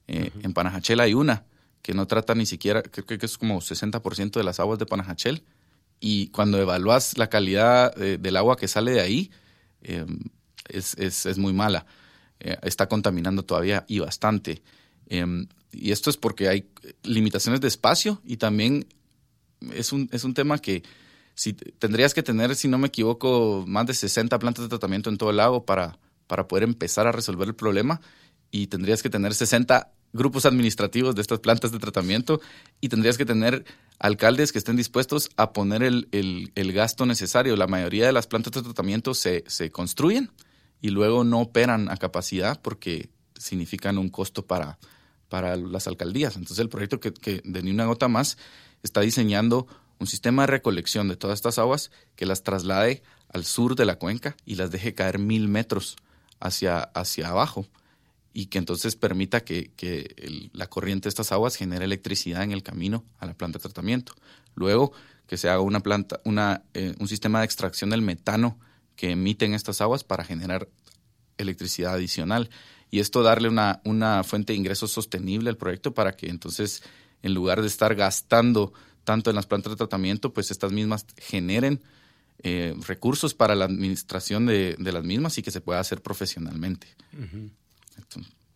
[0.07, 1.45] Eh, en Panajachel hay una
[1.81, 5.43] que no trata ni siquiera, creo que es como 60% de las aguas de Panajachel.
[5.99, 9.31] Y cuando evalúas la calidad del agua que sale de ahí,
[9.81, 10.19] em,
[10.69, 11.85] es, es, es, muy mala.
[12.39, 14.61] Eh, está contaminando todavía y bastante.
[15.07, 16.69] Em, y esto es porque hay
[17.03, 18.87] limitaciones de espacio y también
[19.73, 20.83] es un, es un tema que
[21.35, 25.17] si, tendrías que tener, si no me equivoco, más de 60 plantas de tratamiento en
[25.17, 28.01] todo el lago para, para poder empezar a resolver el problema
[28.51, 32.41] y tendrías que tener 60 grupos administrativos de estas plantas de tratamiento
[32.81, 33.63] y tendrías que tener
[33.99, 37.55] alcaldes que estén dispuestos a poner el, el, gasto necesario.
[37.55, 40.31] La mayoría de las plantas de tratamiento se, se, construyen
[40.81, 44.79] y luego no operan a capacidad porque significan un costo para,
[45.27, 46.37] para las alcaldías.
[46.37, 48.37] Entonces el proyecto que, que de Ni una gota más
[48.83, 49.67] está diseñando
[49.99, 53.97] un sistema de recolección de todas estas aguas que las traslade al sur de la
[53.97, 55.97] cuenca y las deje caer mil metros
[56.39, 57.67] hacia, hacia abajo
[58.33, 59.71] y que entonces permita que,
[60.53, 64.13] la corriente de estas aguas genere electricidad en el camino a la planta de tratamiento.
[64.55, 64.91] Luego,
[65.27, 68.59] que se haga una planta, una, eh, un sistema de extracción del metano
[68.95, 70.67] que emiten estas aguas para generar
[71.37, 72.49] electricidad adicional.
[72.91, 76.83] Y esto darle una, una fuente de ingresos sostenible al proyecto para que entonces,
[77.21, 81.81] en lugar de estar gastando tanto en las plantas de tratamiento, pues estas mismas generen
[82.41, 86.87] eh, recursos para la administración de, las mismas y que se pueda hacer profesionalmente.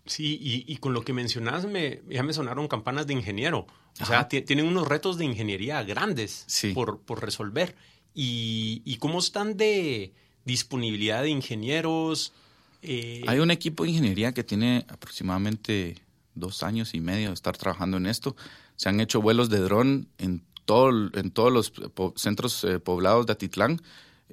[0.06, 3.68] Sí, y, con lo que mencionas, me, ya me sonaron campanas de ingeniero.
[4.02, 7.76] O sea, tienen unos retos de ingeniería grandes por, resolver.
[8.14, 12.34] Y, cómo están de disponibilidad de ingenieros?
[12.82, 15.96] Eh, Hay un equipo de ingeniería que tiene aproximadamente
[16.36, 18.36] dos años y medio de estar trabajando en esto.
[18.76, 21.72] Se han hecho vuelos de dron en, todo, en todos los
[22.18, 23.82] centros eh, poblados de Atitlán,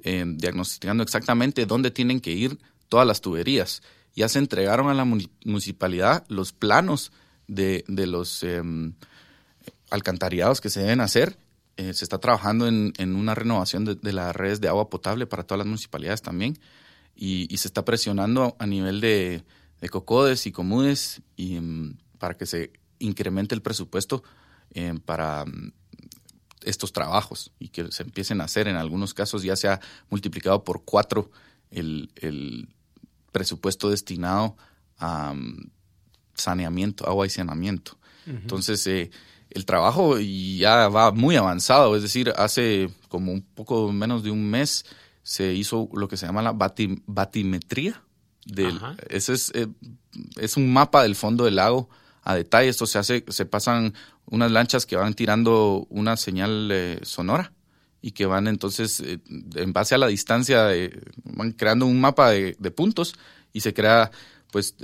[0.03, 2.57] eh, diagnosticando exactamente dónde tienen que ir
[2.89, 3.81] todas las tuberías
[4.15, 7.11] ya se entregaron a la municipalidad los planos
[7.47, 8.93] de, de los em,
[9.89, 11.37] alcantarillados que se deben hacer.
[11.77, 15.43] Eh, se está trabajando en, en una renovación de, las redes de agua potable para
[15.43, 16.57] todas las municipalidades también.
[17.15, 19.43] Y, y se está presionando a nivel de,
[19.79, 24.23] de COCODES y COMUDES y, em, para que se incremente el presupuesto
[24.73, 25.45] em, para
[26.63, 28.67] estos trabajos y que se empiecen a hacer.
[28.67, 31.31] En algunos casos ya se ha multiplicado por cuatro
[31.71, 32.69] el, el
[33.31, 34.55] presupuesto destinado
[34.97, 35.71] a mm,
[36.33, 37.97] saneamiento, agua y saneamiento.
[38.27, 39.09] Entonces, eh,
[39.49, 44.49] el trabajo ya va muy avanzado, es decir, hace como un poco menos de un
[44.49, 44.85] mes
[45.23, 48.03] se hizo lo que se llama la batimetría.
[48.45, 49.67] Del, ese es, eh,
[50.37, 51.89] es un mapa del fondo del lago
[52.23, 52.69] a detalle.
[52.69, 53.93] Esto se hace, se pasan
[54.25, 57.53] unas lanchas que van tirando una señal eh, sonora
[58.01, 59.19] y que van entonces, eh,
[59.55, 60.69] en base a la distancia,
[61.23, 63.15] van creando un mapa de, puntos
[63.53, 64.11] y se crea
[64.51, 64.75] pues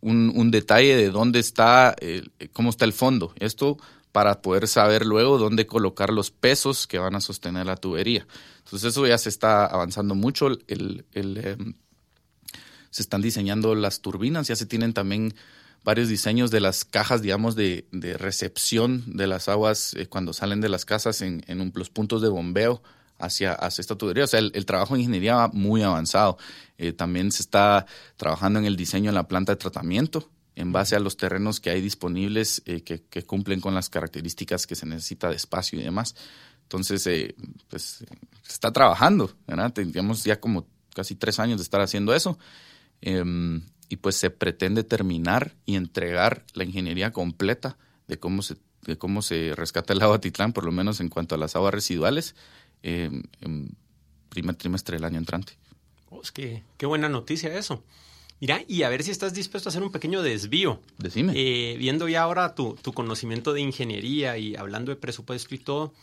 [0.00, 1.96] un, un detalle de dónde está,
[2.52, 3.32] cómo está el fondo.
[3.38, 3.78] Esto
[4.14, 8.26] para poder saber luego dónde colocar los pesos que van a sostener la tubería.
[8.58, 10.46] Entonces eso ya se está avanzando mucho.
[10.68, 11.74] El, el,
[12.90, 15.34] se están diseñando las turbinas, ya se tienen también
[15.84, 20.60] varios diseños de las cajas, digamos, de, de recepción de las aguas eh, cuando salen
[20.60, 22.82] de las casas en, en los puntos de bombeo
[23.18, 24.24] hacia, hacia esta tubería.
[24.24, 26.38] O sea, el, trabajo de ingeniería va muy avanzado.
[26.78, 30.94] Eh, también se está trabajando en el diseño de la planta de tratamiento en base
[30.96, 34.86] a los terrenos que hay disponibles eh, que, que, cumplen con las características que se
[34.86, 36.14] necesita de espacio y demás.
[36.62, 37.06] Entonces,
[37.68, 38.04] pues
[38.42, 39.72] se está trabajando, ¿verdad?
[39.72, 42.38] Tendríamos ya como casi tres años de estar haciendo eso.
[43.02, 43.62] Em,
[43.94, 47.78] y pues se pretende terminar y entregar la ingeniería completa
[48.08, 51.36] de cómo se, de cómo se rescata el agua Titlán, por lo menos en cuanto
[51.36, 52.34] a las aguas residuales,
[52.82, 53.08] eh,
[53.40, 53.76] en
[54.30, 55.52] primer trimestre del año entrante.
[56.10, 57.84] Pues qué, qué buena noticia eso.
[58.40, 60.80] Mira, y a ver si estás dispuesto a hacer un pequeño desvío.
[60.98, 61.32] Decime.
[61.36, 65.94] Eh, viendo ya ahora tu, tu, conocimiento de ingeniería y hablando de presupuesto y todo,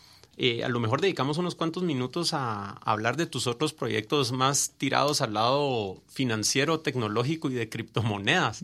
[0.43, 4.71] eh, a lo mejor dedicamos unos cuantos minutos a, hablar de tus otros proyectos más
[4.75, 8.63] tirados al lado financiero, tecnológico y de criptomonedas,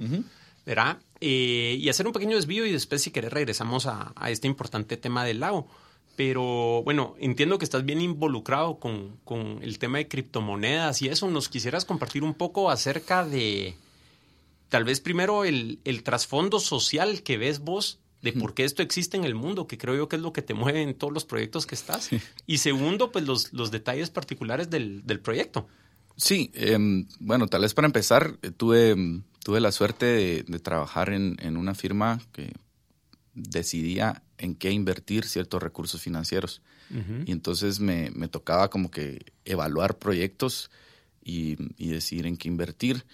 [0.66, 0.98] ¿verdad?
[1.22, 5.24] Eh, y hacer un pequeño desvío y después, si querés, regresamos a, este importante tema
[5.24, 5.68] del lago.
[6.16, 11.30] Pero bueno, entiendo que estás bien involucrado con, con, el tema de criptomonedas y eso.
[11.30, 13.76] ¿Nos quisieras compartir un poco acerca de,
[14.70, 19.16] tal vez primero, el, el trasfondo social que ves vos de por qué esto existe
[19.16, 21.26] en el mundo, que creo yo que es lo que te mueve en todos los
[21.26, 22.10] proyectos que estás.
[22.46, 25.68] Y segundo, pues los, los detalles particulares del, del proyecto.
[26.16, 28.96] Sí, em, bueno, tal vez para empezar, eh, tuve,
[29.44, 32.54] tuve la suerte de, trabajar en, en, una firma que
[33.36, 36.62] decidía en qué invertir ciertos recursos financieros.
[37.26, 40.72] Y entonces me, me, tocaba como que evaluar proyectos
[41.22, 43.06] y, y decidir en qué invertir.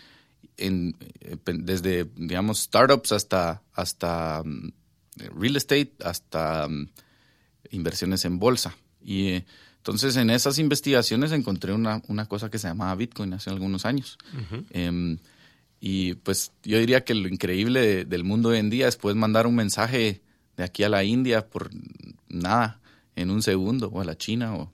[0.57, 4.71] En, eh, desde, digamos, startups hasta, hasta mm,
[5.15, 6.89] real estate, hasta mm,
[7.71, 8.75] inversiones en bolsa.
[9.01, 9.45] Y eh,
[9.77, 14.17] entonces en esas investigaciones encontré una, una, cosa que se llamaba Bitcoin hace algunos años.
[14.69, 15.17] Em,
[15.81, 19.45] y pues yo diría que lo increíble del mundo hoy en día es poder mandar
[19.45, 20.21] un mensaje
[20.55, 21.69] de aquí a la India por
[22.29, 22.79] nada,
[23.15, 24.71] en un segundo, o a la China o,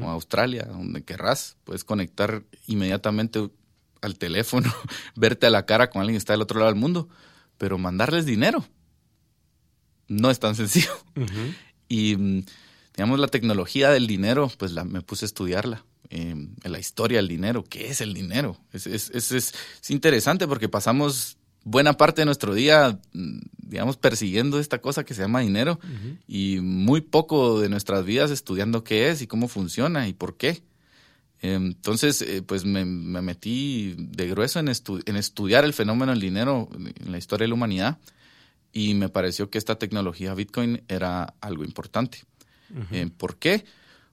[0.00, 1.56] a Australia, donde querrás.
[1.64, 3.50] Puedes conectar inmediatamente
[4.00, 4.72] al teléfono,
[5.14, 7.10] verte a la cara con alguien que está del otro lado del mundo,
[7.58, 8.64] pero mandarles dinero
[10.08, 10.90] no es tan sencillo.
[11.90, 12.44] Y, mm,
[12.94, 15.86] digamos, la tecnología del dinero, pues la, me puse a estudiarla.
[16.10, 18.60] en la historia del dinero, ¿qué es el dinero?
[18.74, 19.54] Es, es, es, es,
[19.88, 25.22] interesante porque pasamos buena parte de nuestro día, mm, digamos, persiguiendo esta cosa que se
[25.22, 25.78] llama dinero
[26.26, 30.62] y muy poco de nuestras vidas estudiando qué es y cómo funciona y por qué.
[31.40, 37.12] Entonces, eh, pues me, metí de grueso en, en, estudiar el fenómeno del dinero en
[37.12, 37.98] la historia de la humanidad
[38.72, 42.22] y me pareció que esta tecnología Bitcoin era algo importante.
[42.92, 43.64] Eh, ¿Por qué?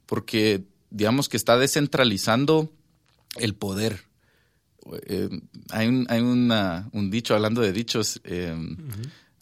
[0.06, 2.72] Porque digamos que está descentralizando
[3.38, 4.06] el poder
[5.08, 5.30] eh,
[5.72, 8.56] hay, un, hay un dicho, hablando de dichos, eh,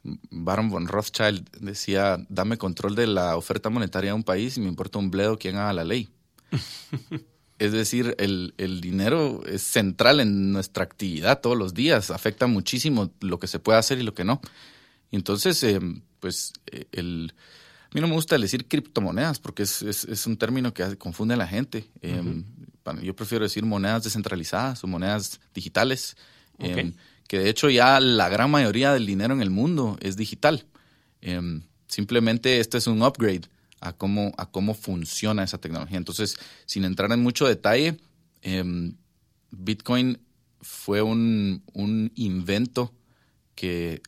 [0.04, 4.68] Baron von Rothschild decía, dame control de la oferta monetaria de un país y me
[4.68, 6.10] importa un bledo quién haga la ley.
[7.60, 13.40] es decir, el, dinero es central en nuestra actividad todos los días, afecta muchísimo lo
[13.40, 14.42] que se puede hacer y lo que no.
[15.14, 15.80] Entonces, eh,
[16.20, 16.54] pues,
[16.92, 17.34] el,
[17.84, 21.38] a mí no me gusta decir criptomonedas porque es, es, un término que confunde a
[21.38, 21.88] la gente
[23.02, 26.18] yo prefiero decir monedas descentralizadas o monedas digitales,
[27.28, 30.66] que de hecho ya la gran mayoría del dinero en el mundo es digital.
[31.22, 33.44] Em, simplemente este es un upgrade
[33.80, 35.98] a cómo, a cómo funciona esa tecnología.
[35.98, 37.98] Entonces, sin entrar en mucho detalle,
[39.52, 40.20] Bitcoin
[40.62, 42.94] fue un, un invento
[43.56, 44.02] que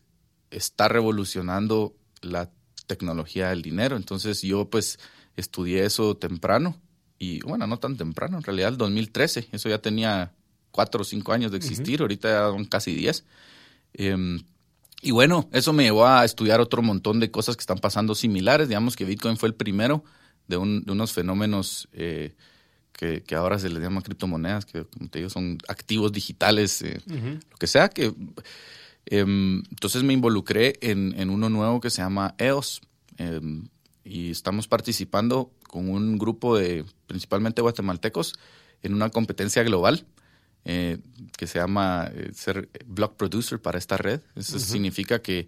[0.58, 2.50] está revolucionando la
[2.88, 3.98] tecnología del dinero.
[3.98, 5.00] Entonces yo pues
[5.36, 6.80] estudié eso temprano
[7.18, 10.34] y bueno, no tan temprano, en realidad el 2013, eso ya tenía
[10.72, 13.24] cuatro o cinco años de existir, ahorita ya son casi diez.
[13.94, 14.44] Em,
[15.02, 18.68] y bueno, eso me llevó a estudiar otro montón de cosas que están pasando similares.
[18.68, 20.04] Digamos que Bitcoin fue el primero
[20.48, 22.36] de, unos fenómenos eh,
[22.92, 27.58] que, ahora se les llama criptomonedas, que como te digo son activos digitales, eh, lo
[27.58, 27.88] que sea.
[27.90, 28.14] que
[29.06, 32.82] Entonces me involucré en, en, uno nuevo que se llama EOS.
[33.18, 33.68] Em,
[34.04, 38.34] y estamos participando con un grupo de principalmente guatemaltecos
[38.84, 40.06] en una competencia global
[40.64, 41.00] eh,
[41.38, 44.22] que se llama eh, ser block producer para esta red.
[44.36, 45.48] Eso significa que,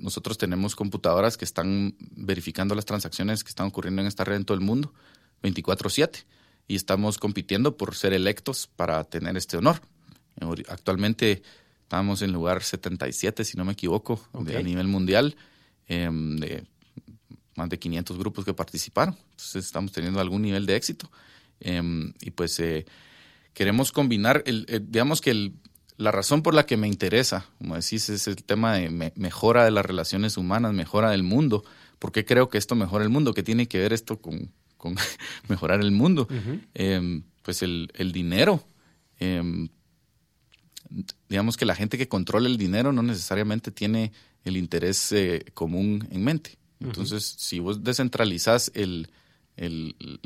[0.00, 4.46] nosotros tenemos computadoras que están verificando las transacciones que están ocurriendo en esta red en
[4.46, 4.94] todo el mundo
[5.42, 6.24] 24/7
[6.66, 9.82] y estamos compitiendo por ser electos para tener este honor.
[10.68, 11.42] Actualmente
[11.86, 15.36] estamos en lugar 77, si no me equivoco, a nivel mundial.
[15.86, 16.64] Em, de
[17.54, 19.16] más de 500 grupos que participaron.
[19.30, 21.08] Entonces estamos teniendo algún nivel de éxito.
[21.60, 22.86] Em, y pues eh,
[23.54, 25.52] queremos combinar, el, digamos que
[25.96, 29.70] la razón por la que me interesa, como decís, es el tema de mejora de
[29.70, 31.64] las relaciones humanas, mejora del mundo.
[32.00, 33.32] ¿Por qué creo que esto mejora el mundo?
[33.32, 34.50] ¿Qué tiene que ver esto con,
[35.48, 36.26] mejorar el mundo?
[36.74, 38.66] Em, pues el, dinero.
[39.20, 39.68] Em,
[41.28, 44.12] digamos que la gente que controla el dinero no necesariamente tiene
[44.44, 46.58] el interés eh, común en mente.
[46.80, 49.08] Entonces, si vos descentralizás el,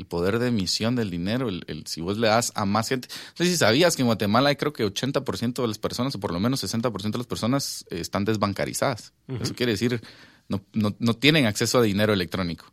[0.09, 3.07] poder de emisión del dinero, el, si vos le das a más gente.
[3.39, 6.19] No sé si sabías que en Guatemala hay creo que 80% de las personas, o
[6.19, 9.13] por lo menos 60% de las personas, eh, están desbancarizadas.
[9.39, 10.01] Eso quiere decir,
[10.49, 12.65] no, no, no, tienen acceso a dinero electrónico.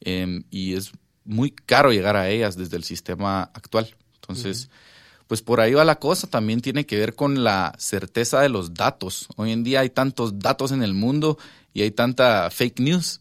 [0.00, 0.92] Em, y es
[1.24, 3.96] muy caro llegar a ellas desde el sistema actual.
[4.16, 4.68] Entonces,
[5.26, 6.28] pues por ahí va la cosa.
[6.28, 9.28] También tiene que ver con la certeza de los datos.
[9.36, 11.38] Hoy en día hay tantos datos en el mundo
[11.72, 13.20] y hay tanta fake news,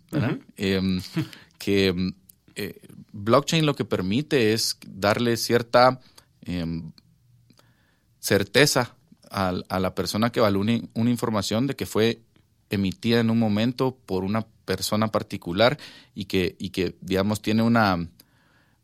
[0.57, 1.01] em,
[1.57, 2.13] que em,
[2.55, 2.79] eh,
[3.11, 5.99] blockchain lo que permite es darle cierta
[6.41, 6.91] em,
[8.19, 8.95] certeza
[9.29, 12.21] a, la persona que evalúe una información de que fue
[12.69, 15.77] emitida en un momento por una persona particular
[16.13, 18.07] y que, y que digamos, tiene una,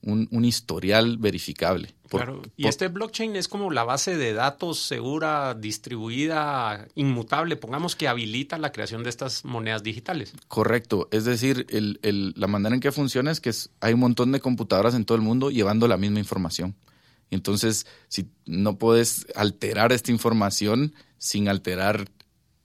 [0.01, 1.93] un, historial verificable.
[2.07, 2.41] claro.
[2.55, 8.57] Y este blockchain es como la base de datos segura, distribuida, inmutable, pongamos que habilita
[8.57, 10.33] la creación de estas monedas digitales.
[10.47, 11.07] Correcto.
[11.11, 11.67] Es decir,
[12.01, 15.23] la manera en que funciona es que hay un montón de computadoras en todo el
[15.23, 16.75] mundo llevando la misma información.
[17.31, 22.09] Entonces, si no puedes alterar esta información sin alterar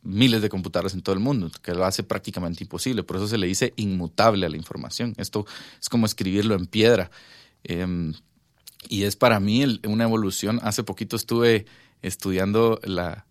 [0.04, 3.02] miles de computadoras en todo el mundo, que lo hace prácticamente imposible.
[3.02, 5.14] Por eso se le dice inmutable a la información.
[5.16, 5.46] Esto
[5.80, 7.10] es como escribirlo en piedra.
[7.64, 8.14] Em,
[8.88, 10.60] y es para mí una evolución.
[10.62, 11.66] Hace poquito estuve
[12.02, 13.26] estudiando la,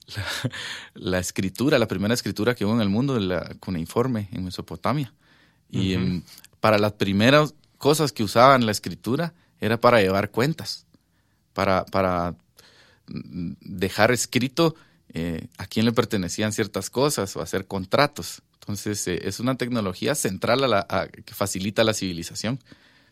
[0.95, 5.13] la, escritura, la primera escritura que hubo en el mundo, la cuneiforme en Mesopotamia.
[5.69, 6.23] Y em,
[6.59, 10.85] para las primeras cosas que usaban la escritura era para llevar cuentas,
[11.53, 12.35] para, para
[13.07, 14.75] mm, dejar escrito
[15.13, 18.41] eh, a quién le pertenecían ciertas cosas o hacer contratos.
[18.59, 20.85] Entonces, eh, es una tecnología central
[21.25, 22.59] que facilita la civilización.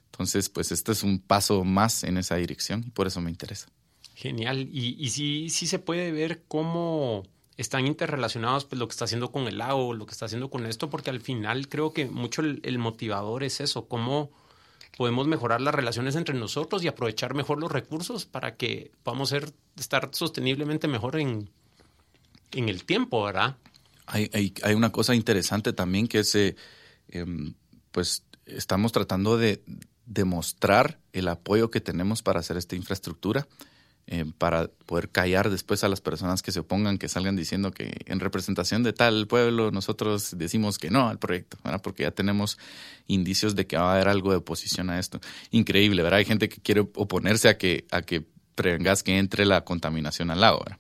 [0.06, 3.68] Entonces, pues este es un paso más en esa dirección y por eso me interesa.
[4.16, 4.70] Genial.
[4.72, 7.24] Y, y sí, sí se puede ver cómo
[7.62, 10.66] están interrelacionados pues, lo que está haciendo con el lago, lo que está haciendo con
[10.66, 14.32] esto, porque al final creo que mucho el, motivador es eso, cómo
[14.97, 19.54] podemos mejorar las relaciones entre nosotros y aprovechar mejor los recursos para que podamos ser,
[19.78, 21.49] estar sosteniblemente mejor en,
[22.54, 23.58] en el tiempo, ¿verdad?
[24.08, 26.56] Hay, hay, una cosa interesante también que es, eh,
[27.08, 27.54] em,
[27.91, 29.64] pues estamos tratando de
[30.06, 33.47] demostrar el apoyo que tenemos para hacer esta infraestructura,
[34.08, 38.02] em, para poder callar después a las personas que se opongan, que salgan diciendo que
[38.06, 41.82] en representación de tal pueblo nosotros decimos que no al proyecto, ¿verdad?
[41.82, 42.58] porque ya tenemos
[43.08, 45.22] indicios de que va a haber algo de oposición a esto.
[45.52, 46.20] Increíble, ¿verdad?
[46.20, 48.26] Hay gente que quiere oponerse a que, a que
[48.56, 50.78] prevengas que entre la contaminación al agua,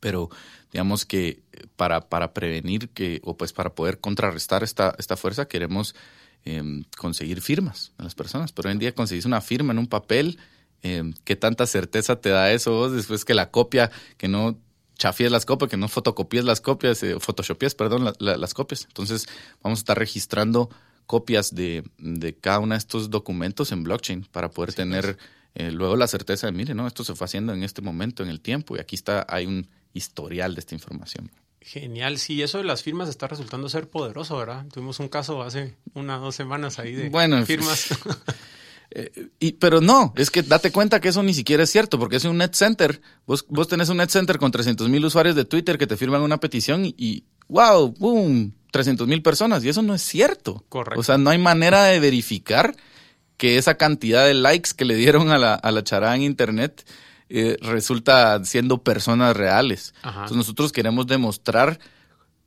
[0.00, 0.30] Pero
[0.72, 1.42] digamos que
[1.76, 5.94] para, para prevenir que, o pues para poder contrarrestar esta, esta fuerza, queremos
[6.44, 8.52] em, conseguir firmas a las personas.
[8.52, 10.38] Pero hoy en día conseguís una firma en un papel,
[10.82, 14.58] eh, ¿qué tanta certeza te da eso vos después que la copia, que no
[14.96, 18.84] chafíes las copias, que no fotocopies las copias, eh, photoshopies, perdón, las copias.
[18.86, 19.26] Entonces
[19.62, 20.70] vamos a estar registrando
[21.06, 25.18] copias de, de, cada uno de estos documentos en blockchain para poder tener
[25.54, 28.28] eh, luego la certeza de, mire, no, esto se fue haciendo en este momento, en
[28.28, 31.30] el tiempo, y aquí está, hay un historial de esta información.
[31.60, 34.66] Genial, sí, eso de las firmas está resultando ser poderoso, ¿verdad?
[34.72, 37.88] Tuvimos un caso hace una o dos semanas ahí de bueno, firmas.
[38.94, 42.16] Eh, y, pero no, es que date cuenta que eso ni siquiera es cierto, porque
[42.16, 43.00] es un net center.
[43.26, 46.20] Vos, vos tenés un net center con 300 mil usuarios de Twitter que te firman
[46.20, 49.64] una petición y, wow, boom, 300 mil personas.
[49.64, 50.66] Y eso no es cierto.
[50.68, 51.00] Correcto.
[51.00, 52.76] O sea, no hay manera de verificar
[53.38, 56.84] que esa cantidad de likes que le dieron a la, a la charada en internet
[57.34, 59.94] eh, resulta siendo personas reales.
[60.04, 61.78] Entonces nosotros queremos demostrar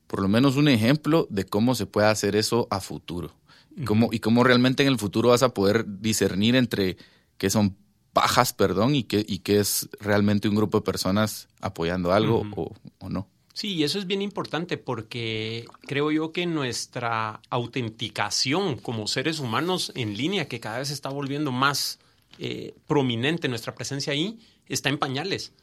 [0.05, 3.33] por lo menos un ejemplo de cómo se puede hacer eso a futuro.
[3.83, 6.97] cómo, y cómo realmente en el futuro vas a poder discernir entre
[7.39, 7.75] qué son
[8.13, 12.71] pajas, perdón, y qué, y qué es realmente un grupo de personas apoyando algo o,
[12.99, 13.27] o no.
[13.55, 20.15] Sí, eso es bien importante porque creo yo que nuestra autenticación como seres humanos en
[20.15, 21.97] línea, que cada vez está volviendo más
[22.37, 25.53] eh, prominente nuestra presencia ahí, está en pañales.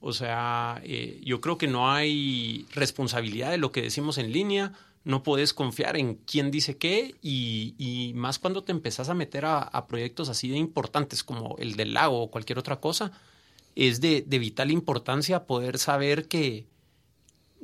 [0.00, 4.72] O sea, eh, yo creo que no hay responsabilidad de lo que decimos en línea,
[5.04, 9.86] no puedes confiar en quién dice qué y, más cuando te empezás a meter a,
[9.86, 13.12] proyectos así de importantes como el del lago o cualquier otra cosa,
[13.74, 16.66] es de vital importancia poder saber que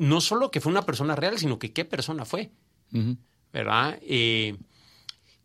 [0.00, 2.50] no solo que fue una persona real, sino que qué persona fue,
[3.52, 3.98] ¿verdad?
[4.00, 4.56] Eh,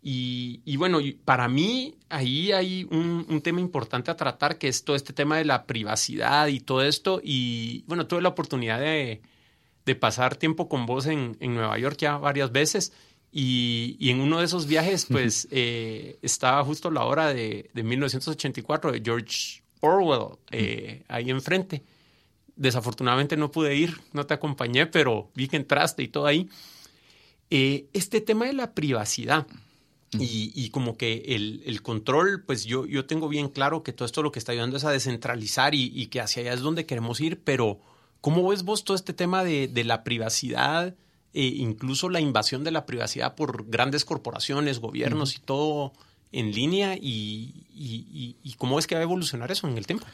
[0.07, 5.13] y, bueno, para mí ahí hay un, tema importante a tratar, que es todo este
[5.13, 7.21] tema de la privacidad y todo esto.
[7.23, 9.19] Y bueno, tuve la oportunidad de,
[9.99, 12.93] pasar tiempo con vos en, Nueva York ya varias veces.
[13.31, 19.01] Y, en uno de esos viajes, pues, eh, estaba justo la hora de, 1984 de
[19.03, 21.81] George Orwell eh, ahí enfrente
[22.55, 26.47] desafortunadamente no pude ir, no te acompañé, pero vi que entraste y todo ahí.
[27.49, 29.45] Eh, este tema de la privacidad
[30.19, 34.31] y, como que el, control, pues yo, yo tengo bien claro que todo esto lo
[34.31, 37.79] que está ayudando es a descentralizar y, que hacia allá es donde queremos ir, pero
[38.21, 40.95] ¿cómo ves vos todo este tema de, la privacidad,
[41.33, 45.93] e incluso la invasión de la privacidad por grandes corporaciones, gobiernos y todo
[46.31, 46.95] en línea?
[46.95, 50.05] Y, y, cómo es que va a evolucionar eso en el tiempo?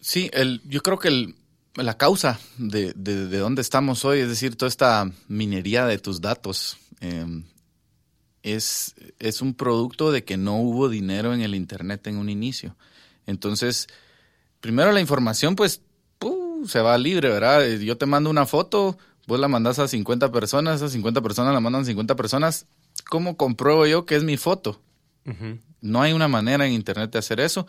[0.00, 1.34] Sí, el, yo creo que
[1.76, 6.76] la causa de, de, dónde estamos hoy, es decir, toda esta minería de tus datos,
[7.00, 7.44] em,
[8.42, 12.76] es, es un producto de que no hubo dinero en el Internet en un inicio.
[13.26, 13.88] Entonces,
[14.60, 15.82] primero la información, pues,
[16.66, 17.66] se va libre, ¿verdad?
[17.78, 21.60] Yo te mando una foto, vos la mandas a 50 personas, esas 50 personas la
[21.60, 22.66] mandan a 50 personas.
[23.08, 24.80] ¿Cómo compruebo yo que es mi foto?
[25.80, 27.66] No hay una manera en Internet de hacer eso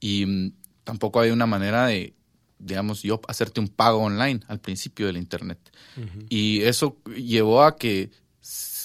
[0.00, 0.52] y mm,
[0.84, 2.14] tampoco hay una manera de,
[2.58, 5.58] digamos, yo hacerte un pago online al principio del Internet.
[6.28, 8.10] Y eso llevó a que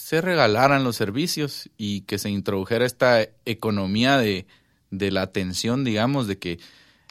[0.10, 4.48] se regalaran los servicios y que se introdujera esta economía de,
[4.90, 6.58] de la atención, digamos, de que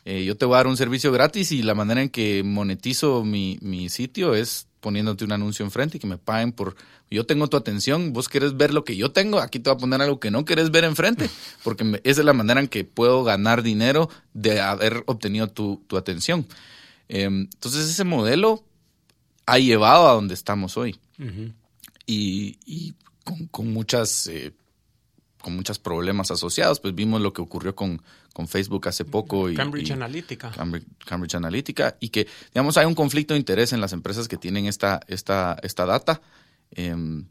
[0.05, 3.23] eh, yo te voy a dar un servicio gratis y la manera en que monetizo
[3.23, 6.75] mi, mi sitio es poniéndote un anuncio enfrente y que me paguen por
[7.09, 9.81] yo tengo tu atención, vos querés ver lo que yo tengo, aquí te voy a
[9.81, 11.31] poner algo que no querés ver enfrente,
[11.63, 15.97] porque esa es la manera en que puedo ganar dinero de haber obtenido tu, tu
[15.97, 16.49] atención.
[17.09, 18.65] Em, entonces ese modelo
[19.47, 20.99] ha llevado a donde estamos hoy.
[22.09, 22.95] Y, y
[23.51, 24.55] con, muchas eh,
[25.43, 28.01] con muchos problemas asociados, pues vimos lo que ocurrió con,
[28.33, 29.51] con Facebook hace poco.
[29.51, 30.51] Y, Cambridge Analytica.
[31.05, 31.97] Cambridge, Analytica.
[32.01, 35.59] Y que, digamos, hay un conflicto de interés en las empresas que tienen esta, esta,
[35.63, 36.23] esta data.
[36.71, 37.27] Em,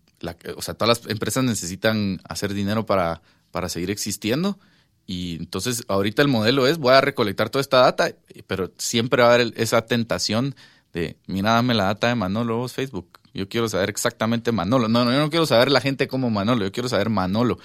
[0.55, 4.59] o sea, todas las empresas necesitan hacer dinero para, para seguir existiendo.
[5.07, 8.11] Y entonces, ahorita el modelo es, voy a recolectar toda esta data,
[8.45, 10.55] pero siempre va a haber esa tentación
[10.97, 13.19] de, mira, dame la data de Manolo, Facebook.
[13.33, 14.87] Yo quiero saber exactamente Manolo.
[14.87, 17.59] No, no, yo no quiero saber la gente como Manolo, yo quiero saber Manolo.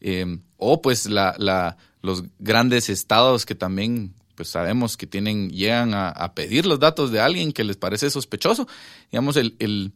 [0.00, 5.94] Em, o pues la, la, los grandes estados que también pues sabemos que tienen, llegan
[5.94, 8.68] a, pedir los datos de alguien que les parece sospechoso.
[9.10, 9.92] Digamos, el, el,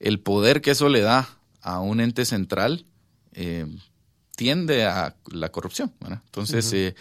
[0.00, 1.28] el poder que eso le da
[1.60, 2.86] a un ente central
[3.32, 3.78] em,
[4.34, 5.92] tiende a la corrupción.
[6.00, 6.94] Entonces, eh,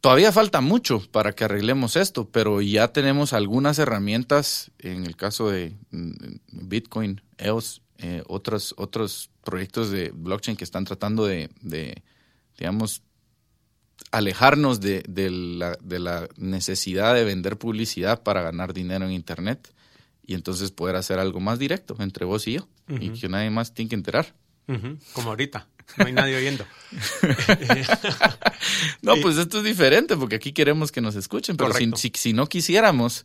[0.00, 5.50] todavía falta mucho para que arreglemos esto, pero ya tenemos algunas herramientas, en el caso
[5.50, 11.50] de mm, Bitcoin, EOS, eh, otros, otros proyectos de blockchain que están tratando de,
[12.58, 13.02] digamos,
[14.10, 19.72] alejarnos de, la, de, la, necesidad de vender publicidad para ganar dinero en Internet
[20.26, 23.74] y entonces poder hacer algo más directo entre vos y yo y que nadie más
[23.74, 24.34] tiene que enterar.
[25.12, 26.64] Como ahorita, no hay nadie oyendo.
[29.02, 32.48] no, pues esto es diferente porque aquí queremos que nos escuchen, pero si, si, no
[32.48, 33.24] quisiéramos,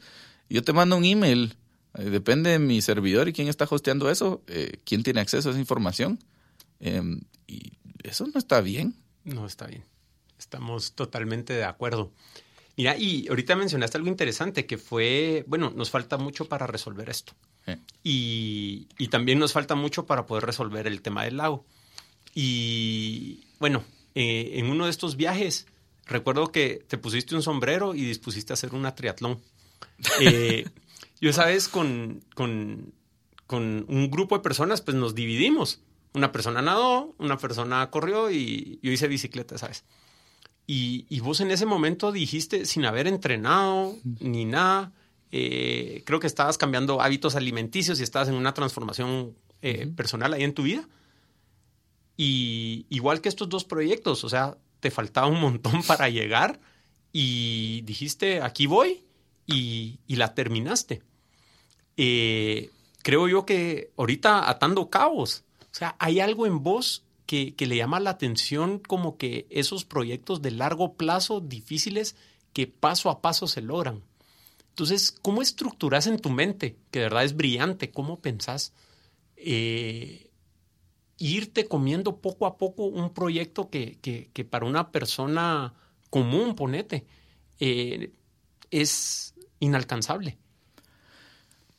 [0.50, 1.56] yo te mando un email
[1.98, 5.52] eh, depende de mi servidor y quién está hosteando eso, eh, quién tiene acceso a
[5.52, 6.20] esa información.
[6.80, 8.96] Em, y eso no está bien.
[9.24, 9.84] No está bien.
[10.38, 12.12] Estamos totalmente de acuerdo.
[12.78, 17.34] Mira, y ahorita mencionaste algo interesante que fue, bueno, nos falta mucho para resolver esto.
[18.04, 21.66] Y, y, también nos falta mucho para poder resolver el tema del lago.
[22.36, 23.84] Y bueno,
[24.14, 25.66] eh, en uno de estos viajes,
[26.06, 29.42] recuerdo que te pusiste un sombrero y dispusiste a hacer una triatlón.
[30.20, 30.66] Eh,
[31.22, 32.94] Yo esa vez con, con,
[33.50, 35.82] un grupo de personas, pues nos dividimos.
[36.14, 39.84] Una persona nadó, una persona corrió y yo hice bicicleta, ¿sabes?
[40.68, 44.94] Y, y vos en ese momento dijiste, sin haber entrenado ni nada,
[45.32, 50.44] eh, creo que estabas cambiando hábitos alimenticios y estabas en una transformación eh, personal ahí
[50.44, 50.88] en tu vida.
[52.18, 56.60] Y igual que estos dos proyectos, o sea, te faltaba un montón para llegar
[57.12, 59.04] y dijiste, aquí voy
[59.46, 61.02] y, la terminaste.
[61.98, 62.72] Eh,
[63.04, 68.00] creo yo que ahorita atando cabos, o sea, hay algo en vos que, le llama
[68.00, 72.16] la atención como que esos proyectos de largo plazo difíciles
[72.54, 74.04] que paso a paso se logran.
[74.70, 78.74] Entonces, ¿cómo estructuras en tu mente, que de verdad es brillante, cómo pensás
[79.38, 80.25] eh,
[81.18, 85.74] irte comiendo poco a poco un proyecto que, que, para una persona
[86.10, 87.06] común, ponete,
[87.60, 88.12] eh,
[88.72, 90.38] es inalcanzable.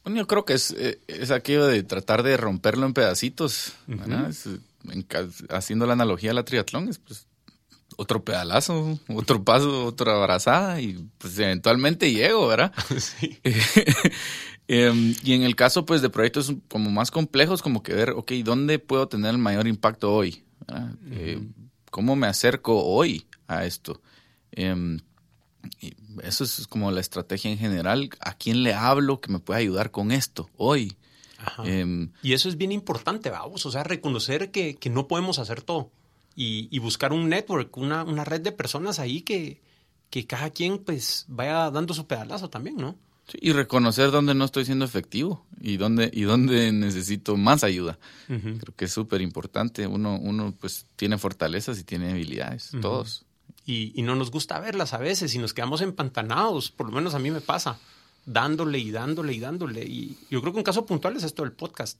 [0.04, 3.72] Bueno, yo creo que es, eh, es aquello de tratar de romperlo en pedacitos,
[5.50, 7.26] haciendo la analogía a la triatlón, es pues
[7.96, 12.72] otro pedalazo, otro paso, otra abrazada y pues eventualmente llego, ¿verdad?
[12.98, 13.38] Sí.
[14.68, 18.32] Em, y en el caso pues de proyectos como más complejos, como que ver, ok,
[18.44, 20.44] ¿dónde puedo tener el mayor impacto hoy?
[21.10, 21.40] Eh,
[21.90, 24.00] ¿Cómo me acerco hoy a esto?
[24.50, 24.98] Em,
[26.22, 28.10] eso es como la estrategia en general.
[28.20, 30.96] ¿A quién le hablo que me pueda ayudar con esto hoy?
[31.64, 35.90] Em, y eso es bien importante, vamos, o sea, reconocer que, no podemos hacer todo
[36.34, 39.60] y, buscar un network, una, una, red de personas ahí que,
[40.10, 42.96] que cada quien pues vaya dando su pedalazo también, ¿no?
[43.34, 47.98] Y reconocer dónde no estoy siendo efectivo y dónde, y dónde necesito más ayuda.
[48.26, 49.86] Creo que es súper importante.
[49.86, 53.26] Uno, uno pues tiene fortalezas y tiene habilidades, todos
[53.66, 57.18] y, no nos gusta verlas a veces y nos quedamos empantanados, por lo menos a
[57.18, 57.78] mí me pasa,
[58.24, 59.84] dándole y dándole y dándole.
[59.84, 61.98] Y yo creo que un caso puntual es esto del podcast.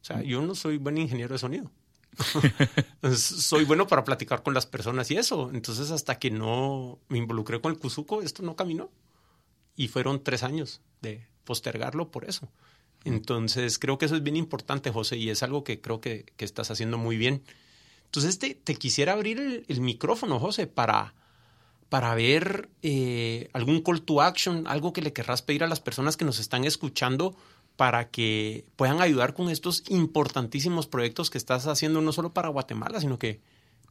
[0.00, 1.70] O sea, yo no soy buen ingeniero de sonido.
[3.16, 5.50] soy bueno para platicar con las personas y eso.
[5.52, 8.88] Entonces, hasta que no me involucré con el Cuzuco, esto no caminó.
[9.78, 12.50] Y fueron tres años de postergarlo por eso.
[13.04, 16.44] Entonces, creo que eso es bien importante, José, y es algo que creo que, que
[16.44, 17.44] estás haciendo muy bien
[18.06, 21.14] Entonces te, te quisiera abrir el, micrófono, José, para,
[21.88, 26.16] para ver eh, algún call to action, algo que le querrás pedir a las personas
[26.16, 27.36] que nos están escuchando
[27.76, 33.00] para que puedan ayudar con estos importantísimos proyectos que estás haciendo no solo para Guatemala,
[33.00, 33.40] sino que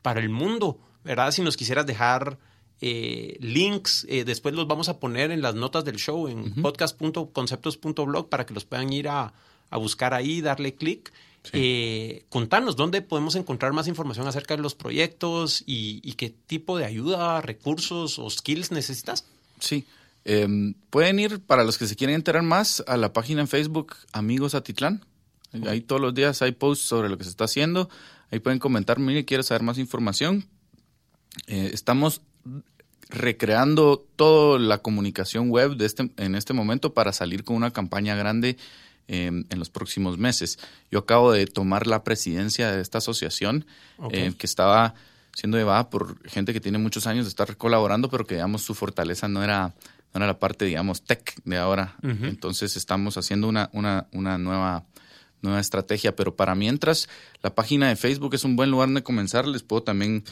[0.01, 1.31] para el mundo, ¿verdad?
[1.31, 2.37] Si nos quisieras dejar
[2.81, 8.29] eh, links, eh, después los vamos a poner en las notas del show en podcast.conceptos.blog
[8.29, 9.33] para que los puedan ir a,
[9.69, 11.11] a buscar ahí, darle clic.
[11.53, 16.85] Eh, contanos, ¿dónde podemos encontrar más información acerca de los proyectos y, qué tipo de
[16.85, 19.25] ayuda, recursos o skills necesitas?
[19.59, 19.85] Sí,
[20.25, 23.95] em, pueden ir, para los que se quieren enterar más, a la página en Facebook
[24.11, 25.05] Amigos Atitlán.
[25.65, 27.89] Ahí todos los días hay posts sobre lo que se está haciendo.
[28.29, 30.45] Ahí pueden comentar, mire, quiero saber más información.
[31.47, 32.21] Eh, estamos
[33.09, 38.15] recreando toda la comunicación web de este, en este momento para salir con una campaña
[38.15, 38.57] grande
[39.07, 40.59] em, en los próximos meses.
[40.91, 43.65] Yo acabo de tomar la presidencia de esta asociación
[44.11, 44.93] eh, que estaba
[45.33, 48.73] siendo llevada por gente que tiene muchos años de estar colaborando, pero que digamos su
[48.73, 49.75] fortaleza no era,
[50.13, 51.95] no era la parte, digamos, tech de ahora.
[52.01, 54.83] Entonces estamos haciendo una, una, una nueva
[55.41, 57.07] nueva estrategia, pero para mientras
[57.43, 60.23] la página de Facebook es un buen lugar donde comenzar, les puedo también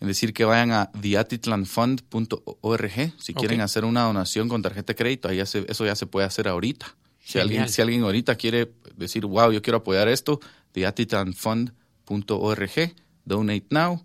[0.00, 5.28] en decir que vayan a theatitlanfund.org si quieren hacer una donación con tarjeta de crédito,
[5.28, 6.96] ahí eso ya se puede hacer ahorita.
[7.18, 10.40] Si alguien, si alguien ahorita quiere decir, wow, yo quiero apoyar esto,
[10.72, 12.94] theatitlanfund.org,
[13.24, 14.02] donate now,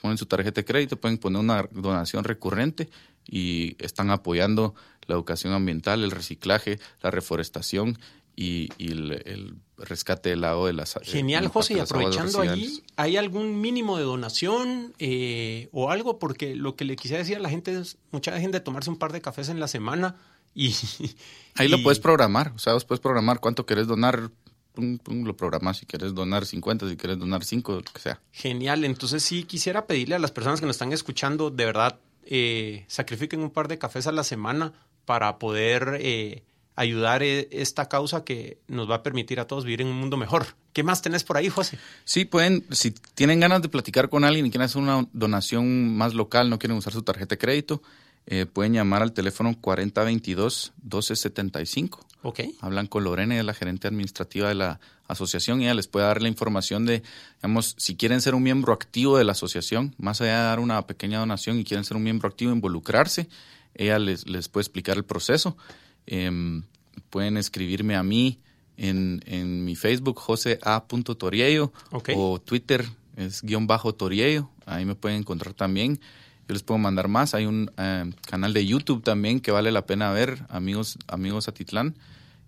[0.00, 2.88] ponen su tarjeta de crédito, pueden poner una donación recurrente
[3.26, 4.74] y están apoyando
[5.06, 7.98] la educación ambiental, el reciclaje, la reforestación
[8.36, 13.96] y, el, rescate del lago de las Genial, José, y aprovechando ahí, ¿hay algún mínimo
[13.96, 16.18] de donación eh, o algo?
[16.18, 19.12] Porque lo que le quisiera decir a la gente es, mucha gente tomarse un par
[19.12, 20.16] de cafés en la semana
[20.54, 20.74] y...
[21.56, 24.30] Ahí lo puedes programar, o sea, vos puedes programar cuánto querés donar,
[24.76, 28.20] lo programas si quieres donar 50, si quieres donar 5, lo que sea.
[28.32, 32.84] Genial, entonces sí quisiera pedirle a las personas que nos están escuchando, de verdad, eh,
[32.86, 34.72] sacrifiquen un par de cafés a la semana
[35.04, 35.98] para poder...
[36.00, 36.44] Eh,
[36.80, 40.16] ayudar e, esta causa que nos va a permitir a todos vivir en un mundo
[40.16, 40.46] mejor.
[40.72, 41.78] ¿Qué más tenés por ahí, José?
[42.04, 46.14] Sí, pueden, si tienen ganas de platicar con alguien y quieren hacer una donación más
[46.14, 47.82] local, no quieren usar su tarjeta de crédito,
[48.26, 51.98] eh, pueden llamar al teléfono 4022-1275.
[52.22, 52.40] Ok.
[52.60, 56.28] Hablan con Lorena, la gerente administrativa de la asociación, y ella les puede dar la
[56.28, 57.02] información de,
[57.36, 60.86] digamos, si quieren ser un miembro activo de la asociación, más allá de dar una
[60.86, 63.28] pequeña donación y quieren ser un miembro activo, involucrarse,
[63.74, 65.58] ella les, les puede explicar el proceso.
[66.06, 66.62] Em,
[67.10, 68.40] pueden escribirme a mí
[68.76, 70.84] en, en mi Facebook, José A.
[70.86, 71.72] Toriello,
[72.14, 72.84] o Twitter
[73.16, 76.00] es guion bajo Toriello, ahí me pueden encontrar también.
[76.48, 77.34] Yo les puedo mandar más.
[77.34, 81.94] Hay un em, canal de YouTube también que vale la pena ver, amigos, amigos Atitlán,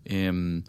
[0.04, 0.64] em,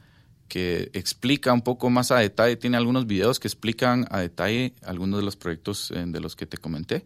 [0.48, 2.58] que explica un poco más a detalle.
[2.58, 6.46] Tiene algunos videos que explican a detalle algunos de los proyectos eh, de los que
[6.46, 7.06] te comenté.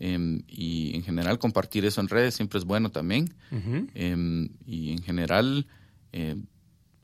[0.00, 3.34] Em, y en general compartir eso en redes siempre es bueno también.
[3.94, 5.66] Em, y en general
[6.12, 6.36] eh,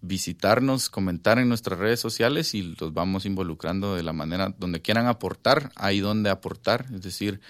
[0.03, 5.07] visitarnos, comentar en nuestras redes sociales y los vamos involucrando de la manera donde quieran
[5.07, 6.87] aportar, ahí donde aportar.
[6.93, 7.41] Es decir,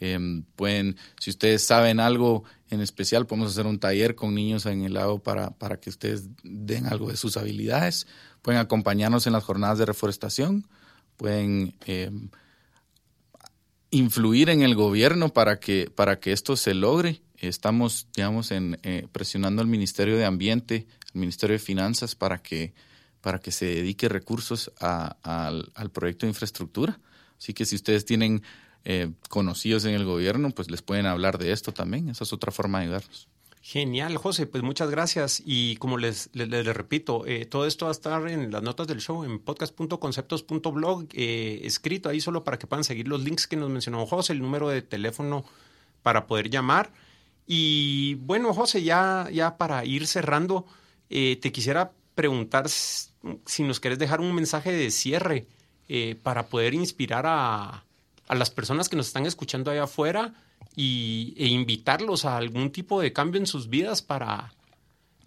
[0.00, 4.84] em, pueden, si ustedes saben algo en especial, podemos hacer un taller con niños en
[4.84, 8.06] el lago para, para que ustedes den algo de sus habilidades.
[8.42, 10.66] Pueden acompañarnos en las jornadas de reforestación.
[11.16, 11.74] Pueden
[13.94, 17.22] influir en el gobierno para que, para que esto se logre.
[17.38, 22.74] Estamos, digamos, en, eh, presionando al Ministerio de Ambiente, al Ministerio de Finanzas para que,
[23.20, 26.98] para que se dedique recursos al, proyecto de infraestructura.
[27.38, 28.42] Así que si ustedes tienen
[28.84, 32.08] eh, conocidos en el gobierno, pues les pueden hablar de esto también.
[32.08, 33.28] Esa es otra forma de ayudarnos.
[33.66, 35.42] Genial, José, pues muchas gracias.
[35.42, 39.00] Y como les, les, repito, eh, todo esto va a estar en las notas del
[39.00, 43.70] show en podcast.conceptos.blog, eh, escrito ahí solo para que puedan seguir los links que nos
[43.70, 45.46] mencionó José, el número de teléfono
[46.02, 46.92] para poder llamar.
[47.46, 50.66] Y bueno, José, ya, ya para ir cerrando,
[51.08, 55.46] eh, te quisiera preguntar si nos quieres dejar un mensaje de cierre
[56.22, 57.84] para poder inspirar a,
[58.28, 60.34] a las personas que nos están escuchando allá afuera
[60.76, 64.52] y, e invitarlos a algún tipo de cambio en sus vidas para,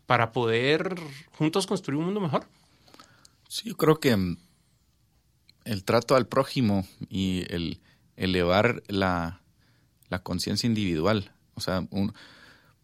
[0.05, 0.95] para poder
[1.38, 2.47] juntos construir un mundo mejor.
[3.47, 4.38] Sí, yo creo que mm,
[5.65, 7.79] el trato al prójimo y el
[8.15, 9.41] elevar la,
[10.09, 11.31] la conciencia individual.
[11.53, 11.88] O sea,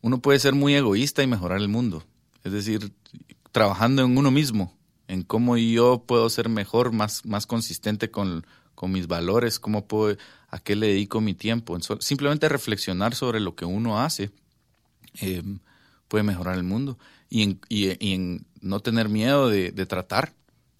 [0.01, 2.03] uno puede ser muy egoísta y mejorar el mundo.
[2.43, 2.93] Es decir,
[3.51, 4.77] trabajando en uno mismo,
[5.07, 8.45] en cómo yo puedo ser mejor, más, más consistente con,
[8.75, 10.17] con mis valores, cómo puedo,
[10.49, 11.77] a qué le dedico mi tiempo.
[11.99, 14.31] Simplemente reflexionar sobre lo que uno hace
[15.15, 15.59] em,
[16.07, 16.97] puede mejorar el mundo.
[17.29, 20.33] Y en, y, en no tener miedo de, tratar,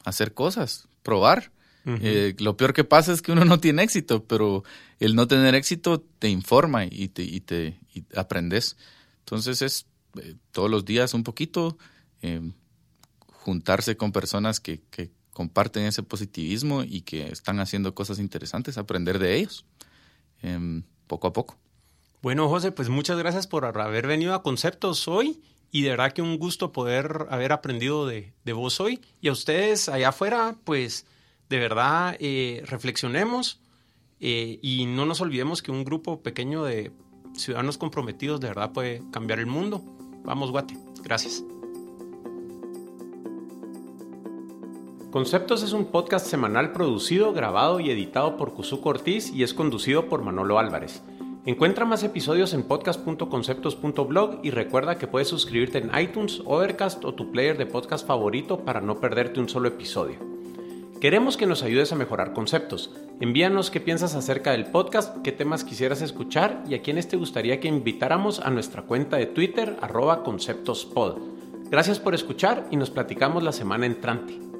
[0.03, 1.51] hacer cosas, probar.
[1.85, 4.63] Eh, lo peor que pasa es que uno no tiene éxito, pero
[4.99, 7.77] el no tener éxito te informa y te, y te
[8.15, 8.77] aprendes.
[9.19, 9.85] Entonces es
[10.19, 11.77] eh, todos los días un poquito,
[12.21, 12.51] eh,
[13.25, 19.19] juntarse con personas que, que, comparten ese positivismo y que están haciendo cosas interesantes, aprender
[19.19, 19.65] de ellos
[20.41, 21.57] em, poco a poco.
[22.21, 26.21] Bueno, José, pues muchas gracias por haber venido a Conceptos hoy y de verdad que
[26.21, 29.01] un gusto poder haber aprendido de, de vos hoy.
[29.19, 31.05] Y a ustedes allá afuera, pues
[31.49, 33.59] de verdad eh, reflexionemos
[34.19, 36.91] eh, y no nos olvidemos que un grupo pequeño de
[37.35, 39.83] ciudadanos comprometidos de verdad puede cambiar el mundo.
[40.23, 40.77] Vamos, Guate.
[41.03, 41.43] Gracias.
[45.13, 50.09] Conceptos es un podcast semanal producido, grabado y editado por Cuzuco Ortiz y es conducido
[50.09, 51.03] por Manolo Álvarez.
[51.45, 57.31] Encuentra más episodios en podcast.conceptos.blog y recuerda que puedes suscribirte en iTunes, Overcast o tu
[57.31, 60.17] player de podcast favorito para no perderte un solo episodio.
[60.99, 62.89] Queremos que nos ayudes a mejorar conceptos.
[63.19, 67.59] Envíanos qué piensas acerca del podcast, qué temas quisieras escuchar y a quiénes te gustaría
[67.59, 71.19] que invitáramos a nuestra cuenta de Twitter arroba conceptospod.
[71.69, 74.52] Gracias por escuchar y nos platicamos la semana entrante.